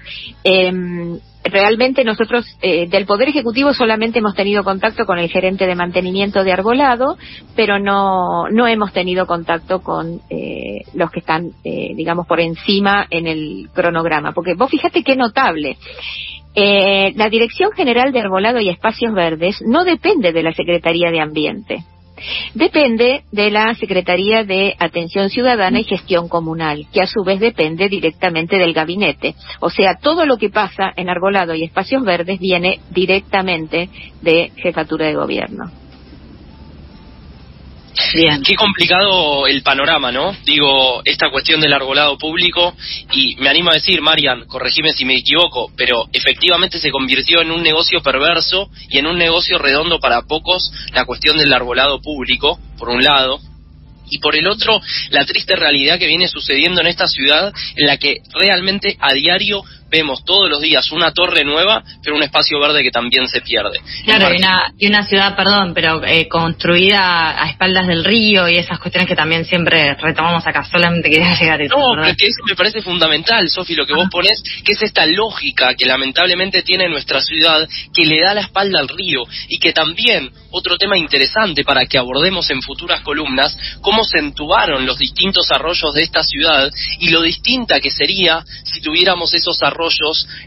Realmente 1.43 2.03
nosotros 2.03 2.45
eh, 2.61 2.87
del 2.87 3.05
Poder 3.05 3.29
Ejecutivo 3.29 3.73
solamente 3.73 4.19
hemos 4.19 4.35
tenido 4.35 4.63
contacto 4.63 5.05
con 5.05 5.17
el 5.17 5.29
gerente 5.29 5.65
de 5.65 5.75
mantenimiento 5.75 6.43
de 6.43 6.51
Arbolado, 6.51 7.17
pero 7.55 7.79
no, 7.79 8.47
no 8.49 8.67
hemos 8.67 8.93
tenido 8.93 9.25
contacto 9.25 9.81
con 9.81 10.21
eh, 10.29 10.81
los 10.93 11.09
que 11.09 11.19
están, 11.19 11.51
eh, 11.63 11.93
digamos, 11.95 12.27
por 12.27 12.39
encima 12.39 13.07
en 13.09 13.25
el 13.25 13.69
cronograma. 13.73 14.33
Porque 14.33 14.53
vos 14.53 14.69
fíjate 14.69 15.03
qué 15.03 15.15
notable. 15.15 15.77
Eh, 16.53 17.13
la 17.15 17.29
Dirección 17.29 17.71
General 17.71 18.11
de 18.11 18.19
Arbolado 18.19 18.59
y 18.59 18.69
Espacios 18.69 19.13
Verdes 19.13 19.61
no 19.65 19.83
depende 19.83 20.33
de 20.33 20.43
la 20.43 20.53
Secretaría 20.53 21.09
de 21.09 21.21
Ambiente 21.21 21.85
depende 22.53 23.23
de 23.31 23.51
la 23.51 23.73
Secretaría 23.75 24.43
de 24.43 24.75
Atención 24.79 25.29
Ciudadana 25.29 25.79
y 25.79 25.83
Gestión 25.83 26.27
Comunal, 26.27 26.87
que 26.93 27.01
a 27.01 27.07
su 27.07 27.23
vez 27.23 27.39
depende 27.39 27.89
directamente 27.89 28.57
del 28.57 28.73
gabinete. 28.73 29.35
O 29.59 29.69
sea, 29.69 29.95
todo 29.95 30.25
lo 30.25 30.37
que 30.37 30.49
pasa 30.49 30.91
en 30.95 31.09
Arbolado 31.09 31.53
y 31.53 31.63
Espacios 31.63 32.03
Verdes 32.03 32.39
viene 32.39 32.79
directamente 32.89 33.89
de 34.21 34.51
Jefatura 34.57 35.07
de 35.07 35.15
Gobierno. 35.15 35.80
Bien. 38.13 38.43
Qué 38.43 38.55
complicado 38.55 39.47
el 39.47 39.61
panorama, 39.63 40.11
¿no? 40.11 40.35
Digo, 40.43 41.01
esta 41.05 41.29
cuestión 41.29 41.61
del 41.61 41.73
arbolado 41.73 42.17
público, 42.17 42.75
y 43.11 43.35
me 43.37 43.49
animo 43.49 43.71
a 43.71 43.75
decir, 43.75 44.01
Marian, 44.01 44.45
corregime 44.45 44.93
si 44.93 45.05
me 45.05 45.17
equivoco, 45.17 45.71
pero 45.75 46.07
efectivamente 46.11 46.79
se 46.79 46.91
convirtió 46.91 47.41
en 47.41 47.51
un 47.51 47.63
negocio 47.63 48.01
perverso 48.01 48.69
y 48.89 48.97
en 48.97 49.07
un 49.07 49.17
negocio 49.17 49.57
redondo 49.57 49.99
para 49.99 50.23
pocos 50.23 50.71
la 50.93 51.05
cuestión 51.05 51.37
del 51.37 51.53
arbolado 51.53 52.01
público, 52.01 52.59
por 52.77 52.89
un 52.89 53.03
lado, 53.03 53.39
y 54.11 54.19
por 54.19 54.35
el 54.35 54.45
otro, 54.45 54.79
la 55.09 55.25
triste 55.25 55.55
realidad 55.55 55.97
que 55.97 56.07
viene 56.07 56.27
sucediendo 56.27 56.81
en 56.81 56.87
esta 56.87 57.07
ciudad, 57.07 57.53
en 57.77 57.87
la 57.87 57.97
que 57.97 58.17
realmente 58.33 58.97
a 58.99 59.13
diario 59.13 59.63
vemos 59.91 60.23
todos 60.23 60.49
los 60.49 60.61
días 60.61 60.89
una 60.91 61.11
torre 61.11 61.43
nueva, 61.43 61.83
pero 62.01 62.15
un 62.15 62.23
espacio 62.23 62.59
verde 62.59 62.81
que 62.81 62.91
también 62.91 63.27
se 63.27 63.41
pierde. 63.41 63.81
Claro, 64.05 64.33
y 64.33 64.37
una, 64.37 64.73
y 64.77 64.87
una 64.87 65.05
ciudad, 65.05 65.35
perdón, 65.35 65.73
pero 65.73 66.03
eh, 66.05 66.29
construida 66.29 67.43
a 67.43 67.49
espaldas 67.49 67.87
del 67.87 68.05
río 68.05 68.47
y 68.47 68.55
esas 68.55 68.79
cuestiones 68.79 69.07
que 69.07 69.15
también 69.15 69.43
siempre 69.43 69.95
retomamos 69.95 70.47
acá. 70.47 70.63
Solamente 70.63 71.09
quería 71.09 71.35
llegar 71.39 71.59
a 71.59 71.63
eso. 71.63 71.77
No, 71.77 72.03
que 72.15 72.27
eso 72.27 72.43
me 72.47 72.55
parece 72.55 72.81
fundamental, 72.81 73.49
Sofi, 73.49 73.75
lo 73.75 73.85
que 73.85 73.93
ah. 73.93 73.97
vos 73.97 74.07
pones, 74.09 74.41
que 74.63 74.71
es 74.71 74.81
esta 74.81 75.05
lógica 75.05 75.75
que 75.75 75.85
lamentablemente 75.85 76.63
tiene 76.63 76.87
nuestra 76.87 77.21
ciudad, 77.21 77.67
que 77.93 78.05
le 78.05 78.21
da 78.21 78.33
la 78.33 78.41
espalda 78.41 78.79
al 78.79 78.87
río 78.87 79.23
y 79.49 79.59
que 79.59 79.73
también, 79.73 80.31
otro 80.51 80.77
tema 80.77 80.97
interesante 80.97 81.65
para 81.65 81.85
que 81.85 81.97
abordemos 81.97 82.49
en 82.49 82.61
futuras 82.61 83.01
columnas, 83.01 83.57
cómo 83.81 84.05
se 84.05 84.19
entubaron 84.19 84.85
los 84.85 84.97
distintos 84.97 85.51
arroyos 85.51 85.93
de 85.93 86.03
esta 86.03 86.23
ciudad 86.23 86.71
y 86.99 87.09
lo 87.09 87.21
distinta 87.21 87.81
que 87.81 87.91
sería 87.91 88.43
si 88.63 88.79
tuviéramos 88.81 89.33
esos 89.33 89.61
arroyos 89.61 89.80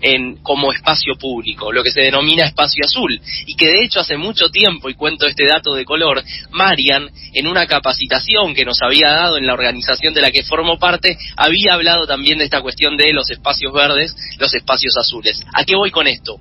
en, 0.01 0.37
como 0.43 0.73
espacio 0.73 1.15
público, 1.17 1.73
lo 1.73 1.83
que 1.83 1.91
se 1.91 2.03
denomina 2.03 2.45
espacio 2.45 2.85
azul, 2.85 3.21
y 3.47 3.55
que 3.57 3.67
de 3.67 3.85
hecho 3.85 4.01
hace 4.01 4.17
mucho 4.17 4.49
tiempo, 4.49 4.89
y 4.89 4.95
cuento 4.95 5.27
este 5.27 5.47
dato 5.47 5.75
de 5.75 5.85
color, 5.85 6.23
Marian, 6.51 7.09
en 7.33 7.47
una 7.47 7.67
capacitación 7.67 8.55
que 8.55 8.65
nos 8.65 8.81
había 8.83 9.11
dado 9.11 9.39
en 9.39 9.47
la 9.47 9.55
organización 9.55 10.15
de 10.15 10.23
la 10.23 10.31
que 10.31 10.43
formo 10.43 10.79
parte, 10.79 11.17
había 11.37 11.75
hablado 11.75 12.07
también 12.07 12.39
de 12.39 12.45
esta 12.45 12.61
cuestión 12.61 12.97
de 12.97 13.13
los 13.13 13.31
espacios 13.31 13.73
verdes, 13.73 14.15
los 14.39 14.55
espacios 14.55 14.97
azules. 14.97 15.41
¿A 15.53 15.65
qué 15.65 15.75
voy 15.75 15.91
con 15.91 16.07
esto? 16.07 16.39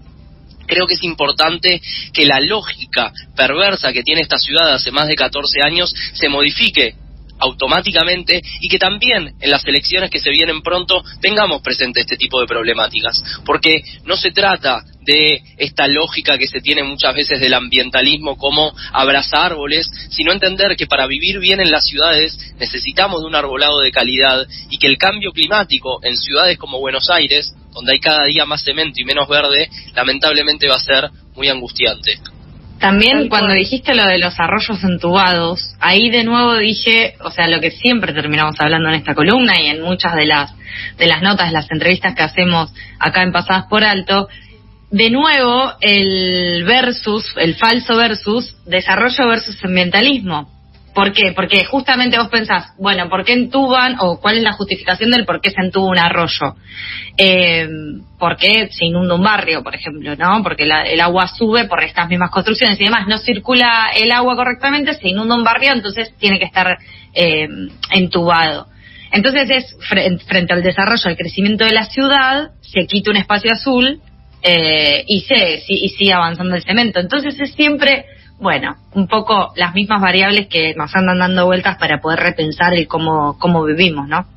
creo 0.65 0.88
que 0.88 0.93
es 0.93 1.03
importante 1.03 1.81
que 2.13 2.25
la 2.25 2.39
lógica 2.39 3.12
perversa 3.35 3.91
que 3.91 4.01
tiene 4.01 4.21
esta 4.21 4.38
ciudad 4.38 4.73
hace 4.73 4.91
más 4.91 5.07
de 5.07 5.15
14 5.15 5.62
años 5.62 5.93
se 6.13 6.29
modifique 6.29 6.95
automáticamente 7.43 8.41
y 8.62 8.69
que 8.69 8.79
también 8.79 9.35
en 9.39 9.51
las 9.51 9.65
elecciones 9.65 10.09
que 10.09 10.19
se 10.19 10.31
vienen 10.31 10.62
pronto 10.62 11.03
tengamos 11.21 11.62
presente 11.62 12.01
este 12.01 12.17
tipo 12.17 12.39
de 12.39 12.47
problemáticas, 12.47 13.21
porque 13.45 13.81
no 14.05 14.15
se 14.15 14.31
trata 14.31 14.83
de 15.01 15.41
esta 15.57 15.88
lógica 15.88 16.38
que 16.38 16.47
se 16.47 16.62
tiene 16.62 16.83
muchas 16.83 17.13
veces 17.13 17.41
del 17.41 17.53
ambientalismo 17.53 18.38
como 18.38 18.73
abrazar 18.93 19.33
árboles, 19.33 19.89
sino 20.09 20.31
entender 20.31 20.75
que 20.77 20.88
para 20.88 21.07
vivir 21.07 21.39
bien 21.39 21.59
en 21.59 21.71
las 21.71 21.85
ciudades 21.85 22.38
necesitamos 22.59 23.21
de 23.21 23.27
un 23.27 23.35
arbolado 23.35 23.81
de 23.81 23.91
calidad 23.91 24.47
y 24.69 24.77
que 24.77 24.88
el 24.88 24.97
cambio 24.97 25.31
climático 25.31 26.00
en 26.03 26.17
ciudades 26.17 26.57
como 26.57 26.79
Buenos 26.79 27.09
Aires, 27.09 27.53
donde 27.73 27.93
hay 27.93 28.00
cada 28.00 28.25
día 28.25 28.45
más 28.45 28.63
cemento 28.63 29.01
y 29.01 29.05
menos 29.05 29.27
verde, 29.27 29.69
lamentablemente 29.95 30.67
va 30.67 30.75
a 30.75 30.79
ser 30.79 31.09
muy 31.35 31.50
angustiante. 31.50 32.19
También 32.83 33.29
cuando 33.29 33.53
dijiste 33.53 33.95
lo 33.95 34.05
de 34.05 34.17
los 34.17 34.37
arroyos 34.41 34.83
entubados, 34.83 35.73
ahí 35.79 36.09
de 36.09 36.25
nuevo 36.25 36.57
dije, 36.57 37.15
o 37.21 37.31
sea, 37.31 37.47
lo 37.47 37.61
que 37.61 37.71
siempre 37.71 38.11
terminamos 38.11 38.55
hablando 38.59 38.89
en 38.89 38.95
esta 38.95 39.15
columna 39.15 39.53
y 39.57 39.67
en 39.67 39.81
muchas 39.81 40.13
de 40.15 40.25
las 40.25 40.53
de 40.97 41.07
las 41.07 41.21
notas, 41.21 41.47
de 41.47 41.53
las 41.53 41.71
entrevistas 41.71 42.13
que 42.13 42.23
hacemos 42.23 42.73
acá 42.99 43.23
en 43.23 43.31
Pasadas 43.31 43.67
por 43.69 43.85
Alto, 43.85 44.27
de 44.91 45.09
nuevo 45.11 45.71
el 45.79 46.65
versus, 46.65 47.23
el 47.37 47.55
falso 47.55 47.95
versus, 47.95 48.53
desarrollo 48.65 49.29
versus 49.29 49.63
ambientalismo. 49.63 50.52
¿Por 50.93 51.12
qué? 51.12 51.31
Porque 51.35 51.65
justamente 51.65 52.17
vos 52.19 52.27
pensás, 52.27 52.73
bueno, 52.77 53.09
¿por 53.09 53.25
qué 53.25 53.33
entuban 53.33 53.95
o 54.00 54.19
cuál 54.19 54.38
es 54.38 54.43
la 54.43 54.53
justificación 54.53 55.09
del 55.09 55.25
por 55.25 55.41
qué 55.41 55.50
se 55.50 55.62
entuba 55.62 55.89
un 55.89 55.97
arroyo? 55.97 56.55
Eh, 57.17 57.67
¿Por 58.19 58.38
qué 58.38 58.69
se 58.71 58.85
inunda 58.85 59.15
un 59.15 59.23
barrio, 59.23 59.63
por 59.63 59.73
ejemplo? 59.73 60.15
¿no? 60.15 60.43
Porque 60.43 60.63
el 60.63 61.01
agua 61.01 61.27
sube 61.27 61.65
por 61.65 61.83
estas 61.83 62.07
mismas 62.09 62.29
construcciones 62.29 62.79
y 62.79 62.85
demás, 62.85 63.07
no 63.07 63.17
circula 63.17 63.91
el 63.95 64.12
agua 64.12 64.35
correctamente, 64.35 64.93
se 64.93 65.09
inunda 65.09 65.35
un 65.35 65.43
barrio, 65.43 65.73
entonces 65.73 66.13
tiene 66.19 66.38
que 66.38 66.45
estar 66.45 66.77
eh, 67.13 67.47
entubado. 67.91 68.67
Entonces 69.12 69.50
es 69.50 69.75
frente 70.27 70.53
al 70.53 70.63
desarrollo, 70.63 71.03
al 71.05 71.17
crecimiento 71.17 71.65
de 71.65 71.71
la 71.71 71.85
ciudad, 71.85 72.51
se 72.62 72.85
quita 72.85 73.12
un 73.12 73.17
espacio 73.17 73.51
azul 73.51 74.00
eh, 74.41 75.03
y, 75.07 75.21
se, 75.21 75.63
y 75.67 75.89
sigue 75.89 76.13
avanzando 76.13 76.55
el 76.55 76.63
cemento. 76.63 77.00
Entonces 77.00 77.39
es 77.39 77.53
siempre 77.53 78.05
bueno, 78.43 78.75
un 78.93 79.07
poco 79.07 79.53
las 79.55 79.73
mismas 79.73 80.01
variables 80.01 80.47
que 80.47 80.75
nos 80.75 80.95
andan 80.95 81.17
dando 81.17 81.45
vueltas 81.45 81.77
para 81.77 82.00
poder 82.00 82.19
repensar 82.19 82.73
el 82.75 82.88
cómo, 82.88 83.38
cómo 83.39 83.63
vivimos, 83.63 84.07
¿no? 84.07 84.27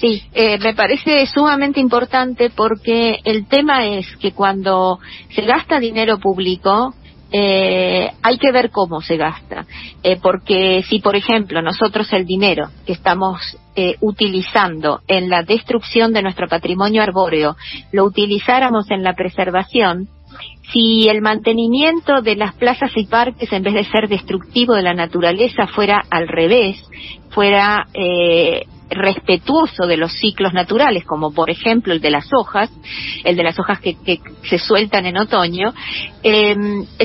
Sí, 0.00 0.22
eh, 0.32 0.58
me 0.58 0.74
parece 0.74 1.26
sumamente 1.26 1.80
importante 1.80 2.50
porque 2.50 3.18
el 3.24 3.46
tema 3.46 3.86
es 3.86 4.06
que 4.18 4.32
cuando 4.32 5.00
se 5.34 5.42
gasta 5.42 5.80
dinero 5.80 6.18
público, 6.18 6.94
eh, 7.32 8.10
hay 8.22 8.38
que 8.38 8.52
ver 8.52 8.70
cómo 8.70 9.00
se 9.00 9.16
gasta. 9.16 9.66
Eh, 10.02 10.18
porque 10.20 10.84
si, 10.88 11.00
por 11.00 11.16
ejemplo, 11.16 11.62
nosotros 11.62 12.12
el 12.12 12.24
dinero 12.24 12.70
que 12.86 12.92
estamos 12.92 13.58
eh, 13.76 13.96
utilizando 14.00 15.00
en 15.06 15.28
la 15.28 15.42
destrucción 15.42 16.12
de 16.12 16.22
nuestro 16.22 16.48
patrimonio 16.48 17.02
arbóreo 17.02 17.56
lo 17.92 18.04
utilizáramos 18.04 18.90
en 18.90 19.02
la 19.02 19.14
preservación, 19.14 20.08
si 20.72 21.08
el 21.08 21.20
mantenimiento 21.20 22.22
de 22.22 22.36
las 22.36 22.54
plazas 22.54 22.92
y 22.96 23.06
parques, 23.06 23.52
en 23.52 23.62
vez 23.62 23.74
de 23.74 23.84
ser 23.84 24.08
destructivo 24.08 24.74
de 24.74 24.82
la 24.82 24.94
naturaleza, 24.94 25.66
fuera 25.66 26.02
al 26.10 26.28
revés, 26.28 26.82
fuera 27.30 27.86
eh, 27.92 28.66
respetuoso 28.88 29.86
de 29.86 29.96
los 29.96 30.12
ciclos 30.12 30.52
naturales, 30.52 31.04
como 31.04 31.32
por 31.32 31.50
ejemplo 31.50 31.92
el 31.92 32.00
de 32.00 32.10
las 32.10 32.28
hojas, 32.32 32.70
el 33.24 33.36
de 33.36 33.42
las 33.42 33.58
hojas 33.58 33.80
que, 33.80 33.96
se 34.48 34.58
sueltan 34.58 35.06
en 35.06 35.16
otoño, 35.16 35.72
eh, 36.22 36.56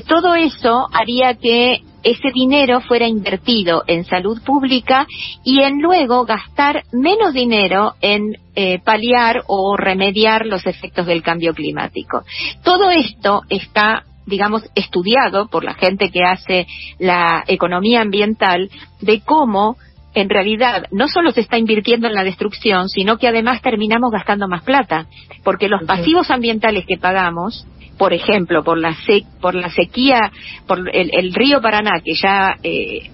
todo 0.08 0.36
eso 0.36 0.88
haría 0.92 1.36
que 1.36 1.82
ese 2.06 2.30
dinero 2.32 2.82
fuera 2.82 3.08
invertido 3.08 3.84
en 3.88 4.06
salud 4.06 4.42
pública 4.44 5.08
y 5.44 5.62
en 5.62 5.82
luego 5.82 6.24
gastar 6.24 6.84
menos 6.94 7.34
dinero 7.34 7.96
en 8.00 8.38
eh, 8.56 8.80
paliar 8.80 9.44
o 9.48 9.76
remediar 9.76 10.46
los 10.46 10.66
efectos 10.68 11.08
del 11.08 11.24
cambio 11.24 11.54
climático. 11.54 12.24
Todo 12.64 12.92
esto 12.92 13.42
está 13.50 14.06
digamos, 14.28 14.64
estudiado 14.74 15.48
por 15.50 15.64
la 15.64 15.76
gente 15.76 16.10
que 16.10 16.24
hace 16.24 16.66
la 16.98 17.44
economía 17.46 18.02
ambiental 18.02 18.72
de 19.00 19.22
cómo 19.22 19.78
en 20.16 20.30
realidad 20.30 20.86
no 20.92 21.08
solo 21.08 21.32
se 21.32 21.42
está 21.42 21.60
invirtiendo 21.60 22.08
en 22.08 22.16
la 22.16 22.24
destrucción, 22.24 22.90
sino 22.90 23.18
que 23.18 23.28
además 23.28 23.62
terminamos 23.62 24.12
gastando 24.12 24.48
más 24.48 24.64
plata, 24.64 25.06
porque 25.44 25.68
los 25.68 25.84
pasivos 25.84 26.32
ambientales 26.32 26.86
que 26.88 26.98
pagamos 26.98 27.68
por 27.98 28.14
ejemplo, 28.14 28.64
por 28.64 28.78
la, 28.78 28.96
por 29.42 29.56
la 29.56 29.70
sequía, 29.70 30.32
por 30.68 30.90
el, 30.94 31.34
río 31.34 31.62
Paraná, 31.62 32.02
que 32.04 32.14
ya 32.14 32.58
eh, 32.64 33.10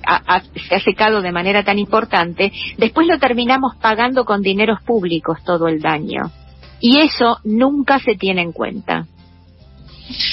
se 0.68 0.76
ha 0.76 0.80
secado 0.80 1.22
de 1.22 1.32
manera 1.32 1.64
tan 1.64 1.80
importante, 1.80 2.52
después 2.78 3.08
lo 3.08 3.20
terminamos 3.20 3.76
pagando 3.82 4.26
con 4.26 4.42
dineros 4.42 4.82
públicos 4.84 5.40
todo 5.46 5.68
el 5.68 5.82
daño. 5.82 6.32
Y 6.80 7.00
eso 7.00 7.38
nunca 7.44 8.00
se 8.00 8.16
tiene 8.16 8.42
en 8.42 8.52
cuenta. 8.52 9.06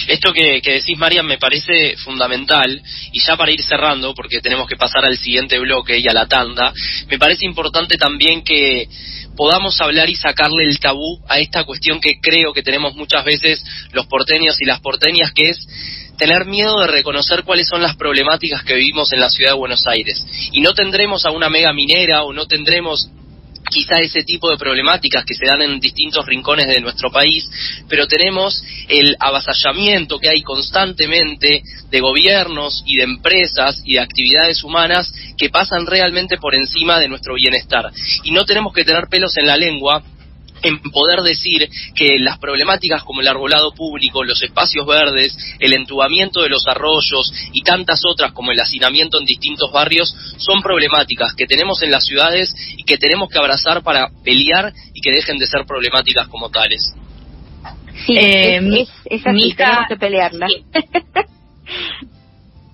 Esto 0.09 0.33
que, 0.33 0.61
que, 0.61 0.73
decís, 0.73 0.99
María, 0.99 1.23
me 1.23 1.39
parece 1.39 1.97
fundamental, 1.99 2.83
y 3.13 3.21
ya 3.21 3.37
para 3.37 3.53
ir 3.53 3.63
cerrando, 3.63 4.15
porque 4.15 4.41
tenemos 4.41 4.67
que 4.67 4.77
pasar 4.77 5.05
al 5.05 5.17
siguiente 5.17 5.59
bloque 5.59 5.99
y 5.99 6.09
a 6.09 6.13
la 6.13 6.27
tanda, 6.27 6.73
me 7.09 7.19
parece 7.19 7.47
importante 7.47 7.97
también 7.97 8.43
que 8.43 8.89
podamos 9.39 9.81
hablar 9.81 10.11
y 10.11 10.17
sacarle 10.17 10.65
el 10.65 10.81
tabú 10.81 11.23
a 11.29 11.39
esta 11.39 11.63
cuestión 11.63 12.01
que 12.01 12.19
creo 12.21 12.53
que 12.53 12.65
tenemos 12.65 12.97
muchas 12.97 13.25
veces 13.25 13.65
los 13.93 14.07
porteños 14.07 14.61
y 14.61 14.65
las 14.65 14.81
porteñas, 14.81 15.33
que 15.33 15.51
es 15.51 15.65
tener 16.19 16.45
miedo 16.45 16.81
de 16.81 16.89
reconocer 16.89 17.45
cuáles 17.45 17.69
son 17.69 17.81
las 17.81 17.95
problemáticas 17.95 18.65
que 18.65 18.75
vivimos 18.75 19.13
en 19.13 19.21
la 19.21 19.31
ciudad 19.31 19.53
de 19.53 19.59
Buenos 19.59 19.87
Aires. 19.87 20.27
Y 20.51 20.61
no 20.61 20.73
tendremos 20.73 21.25
a 21.25 21.31
una 21.31 21.49
mega 21.49 21.73
minera 21.73 22.25
o 22.25 22.33
no 22.33 22.47
tendremos 22.47 23.09
quizá 23.69 23.99
ese 23.99 24.23
tipo 24.25 24.51
de 24.51 24.57
problemáticas 24.57 25.25
que 25.25 25.35
se 25.35 25.47
dan 25.47 25.63
en 25.63 25.81
distintos 25.81 26.27
rincones 26.27 26.67
de 26.69 26.81
nuestro 26.81 27.11
país, 27.11 27.49
pero 27.89 28.07
tenemos 28.07 28.63
el 28.89 29.17
avasallamiento 29.19 30.19
que 30.19 30.29
hay 30.29 30.43
constantemente 30.43 31.63
de 31.91 32.01
gobiernos 32.01 32.83
y 32.87 32.97
de 32.97 33.05
empresas 33.05 33.83
y 33.85 33.95
de 33.95 34.01
actividades 34.01 34.63
humanas 34.65 35.13
que 35.37 35.51
pasan 35.51 35.87
realmente 35.87 36.37
por 36.39 36.55
encima 36.55 36.99
de 36.99 37.09
nuestro 37.09 37.35
bienestar. 37.35 37.91
Y 38.25 38.31
no 38.31 38.45
tenemos 38.45 38.73
que 38.73 38.85
tener 38.85 39.09
pelos 39.09 39.37
en 39.37 39.47
la 39.47 39.57
lengua 39.57 40.03
en 40.63 40.81
poder 40.91 41.21
decir 41.21 41.69
que 41.95 42.19
las 42.19 42.39
problemáticas 42.39 43.05
como 43.05 43.21
el 43.21 43.29
arbolado 43.29 43.73
público, 43.73 44.25
los 44.25 44.43
espacios 44.43 44.87
verdes, 44.87 45.37
el 45.59 45.73
entubamiento 45.73 46.43
de 46.43 46.49
los 46.49 46.67
arroyos 46.67 47.33
y 47.53 47.63
tantas 47.63 48.03
otras 48.05 48.33
como 48.33 48.53
el 48.53 48.61
hacinamiento 48.61 49.19
en 49.19 49.25
distintos 49.25 49.71
barrios 49.73 50.15
son 50.39 50.63
problemáticas 50.63 51.35
que 51.35 51.47
tenemos 51.47 51.83
en 51.83 51.91
las 51.91 52.05
ciudades 52.05 52.55
y 52.77 52.85
que 52.85 52.99
tenemos 52.99 53.29
que 53.29 53.39
abrazar 53.39 53.83
para 53.83 54.09
pelear 54.25 54.73
y 54.95 55.01
que 55.01 55.11
dejen 55.11 55.39
de 55.39 55.47
ser 55.47 55.65
problemáticas 55.67 56.29
como 56.29 56.51
tales. 56.51 56.95
Sí, 58.07 58.17
eh, 58.17 58.87
es, 59.07 59.27
así, 59.27 59.55
tenemos 59.55 59.87
que 59.89 59.97
pelearla. 59.97 60.47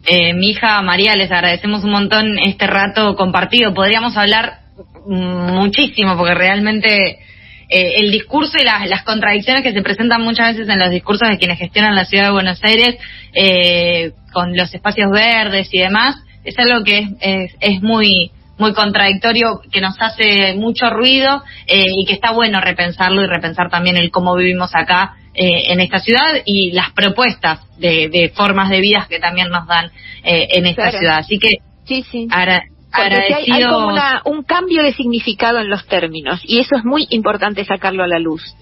Eh, 0.06 0.34
mi 0.34 0.50
hija 0.50 0.82
María, 0.82 1.16
les 1.16 1.30
agradecemos 1.30 1.82
un 1.82 1.90
montón 1.90 2.38
este 2.38 2.66
rato 2.66 3.16
compartido. 3.16 3.72
Podríamos 3.72 4.14
hablar 4.18 4.58
muchísimo 5.06 6.14
porque 6.18 6.34
realmente 6.34 7.23
eh, 7.68 7.94
el 7.96 8.10
discurso 8.10 8.58
y 8.58 8.64
las, 8.64 9.02
contradicciones 9.02 9.62
que 9.62 9.72
se 9.72 9.82
presentan 9.82 10.22
muchas 10.22 10.54
veces 10.54 10.68
en 10.68 10.78
los 10.78 10.90
discursos 10.90 11.28
de 11.28 11.38
quienes 11.38 11.58
gestionan 11.58 11.94
la 11.94 12.04
ciudad 12.04 12.24
de 12.24 12.32
Buenos 12.32 12.62
Aires 12.62 12.96
eh, 13.32 14.12
con 14.32 14.56
los 14.56 14.72
espacios 14.74 15.10
verdes 15.10 15.68
y 15.72 15.78
demás, 15.78 16.16
es 16.44 16.58
algo 16.58 16.84
que 16.84 17.08
es, 17.20 17.52
es, 17.60 17.82
muy 17.82 18.30
muy 18.56 18.72
contradictorio, 18.72 19.60
que 19.72 19.80
nos 19.80 20.00
hace 20.00 20.54
mucho 20.54 20.88
ruido 20.88 21.42
eh, 21.66 21.86
y 21.88 22.04
que 22.04 22.12
está 22.12 22.30
bueno 22.30 22.60
repensarlo 22.60 23.22
y 23.22 23.26
repensar 23.26 23.68
también 23.68 23.96
el 23.96 24.12
cómo 24.12 24.36
vivimos 24.36 24.70
acá 24.74 25.16
en 25.36 25.80
esta 25.80 25.98
ciudad 25.98 26.42
y 26.44 26.70
las 26.70 26.92
propuestas 26.92 27.58
de, 27.76 28.30
formas 28.36 28.70
de 28.70 28.80
vida 28.80 29.08
que 29.10 29.18
también 29.18 29.48
nos 29.48 29.66
dan 29.66 29.90
en 30.22 30.66
esta 30.66 30.92
ciudad. 30.92 31.18
Así 31.18 31.40
que 31.40 31.56
sí, 31.84 32.04
sí. 32.08 32.28
Ahora, 32.30 32.62
hay, 32.94 33.64
como 33.64 33.94
un 34.26 34.42
cambio 34.42 34.82
de 34.82 34.92
significado 34.92 35.58
en 35.58 35.68
los 35.68 35.86
términos 35.86 36.40
y 36.44 36.60
eso 36.60 36.76
es 36.76 36.84
muy 36.84 37.06
importante 37.10 37.64
sacarlo 37.64 38.02
a 38.04 38.06
la 38.06 38.18
luz. 38.18 38.54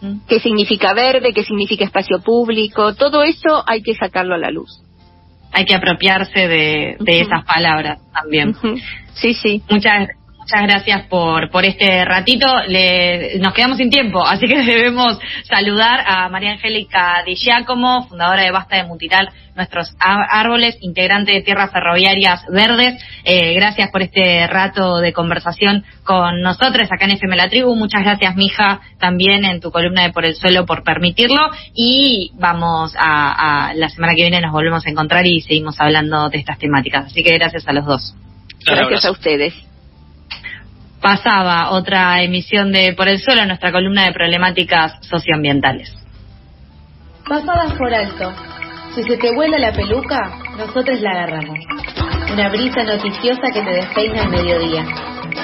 Mm. 0.00 0.20
¿Qué 0.28 0.40
significa 0.40 0.94
verde? 0.94 1.32
¿Qué 1.32 1.44
significa 1.44 1.84
espacio 1.84 2.20
público? 2.20 2.94
Todo 2.94 3.22
eso 3.22 3.62
hay 3.66 3.82
que 3.82 3.94
sacarlo 3.94 4.34
a 4.34 4.38
la 4.38 4.50
luz. 4.50 4.82
Hay 5.52 5.64
que 5.64 5.74
apropiarse 5.74 6.46
de, 6.46 6.96
esas 7.06 7.44
palabras 7.44 8.00
también. 8.12 8.54
Sí, 9.14 9.34
sí. 9.34 9.62
Muchas, 9.70 10.08
muchas 10.48 10.62
gracias 10.66 11.06
por, 11.08 11.50
por 11.50 11.66
este 11.66 12.04
ratito. 12.06 12.46
Le, 12.66 13.38
nos 13.38 13.52
quedamos 13.52 13.76
sin 13.76 13.90
tiempo, 13.90 14.24
así 14.24 14.46
que 14.46 14.62
debemos 14.64 15.18
saludar 15.44 16.02
a 16.06 16.28
María 16.30 16.52
Angélica 16.52 17.22
Di 17.26 17.34
Giacomo, 17.34 18.06
fundadora 18.08 18.42
de 18.42 18.50
Basta 18.50 18.76
de 18.76 18.84
Mutilar 18.84 19.28
Nuestros 19.54 19.94
Árboles, 19.98 20.78
integrante 20.80 21.32
de 21.32 21.42
Tierras 21.42 21.70
Ferroviarias 21.70 22.46
Verdes. 22.50 22.94
Eh, 23.24 23.52
gracias 23.54 23.90
por 23.90 24.00
este 24.00 24.46
rato 24.46 24.98
de 24.98 25.12
conversación 25.12 25.84
con 26.04 26.40
nosotros 26.40 26.88
acá 26.90 27.04
en 27.04 27.10
FM 27.12 27.36
La 27.36 27.50
Tribu. 27.50 27.74
Muchas 27.74 28.02
gracias, 28.02 28.34
mija, 28.34 28.80
también 28.98 29.44
en 29.44 29.60
tu 29.60 29.70
columna 29.70 30.04
de 30.04 30.12
Por 30.12 30.24
el 30.24 30.34
Suelo 30.34 30.64
por 30.64 30.82
permitirlo. 30.82 31.50
Y 31.74 32.30
vamos 32.36 32.94
a, 32.98 33.66
a 33.68 33.74
la 33.74 33.90
semana 33.90 34.14
que 34.14 34.22
viene 34.22 34.40
nos 34.40 34.52
volvemos 34.52 34.86
a 34.86 34.90
encontrar 34.90 35.26
y 35.26 35.42
seguimos 35.42 35.78
hablando 35.78 36.30
de 36.30 36.38
estas 36.38 36.58
temáticas. 36.58 37.06
Así 37.06 37.22
que 37.22 37.34
gracias 37.34 37.68
a 37.68 37.72
los 37.74 37.84
dos. 37.84 38.14
Gracias 38.64 39.04
a 39.04 39.10
ustedes. 39.10 39.67
Pasaba 41.00 41.70
otra 41.70 42.22
emisión 42.22 42.72
de 42.72 42.92
Por 42.94 43.08
el 43.08 43.18
Suelo, 43.20 43.46
nuestra 43.46 43.72
columna 43.72 44.04
de 44.04 44.12
problemáticas 44.12 44.98
socioambientales. 45.02 45.94
Pasadas 47.28 47.74
por 47.74 47.92
alto. 47.92 48.32
Si 48.94 49.02
se 49.04 49.16
te 49.16 49.34
vuela 49.34 49.58
la 49.58 49.72
peluca, 49.72 50.38
nosotros 50.56 51.00
la 51.00 51.10
agarramos. 51.10 51.58
Una 52.32 52.48
brisa 52.48 52.82
noticiosa 52.84 53.50
que 53.52 53.62
te 53.62 53.70
despeina 53.70 54.22
al 54.22 54.30
mediodía 54.30 54.84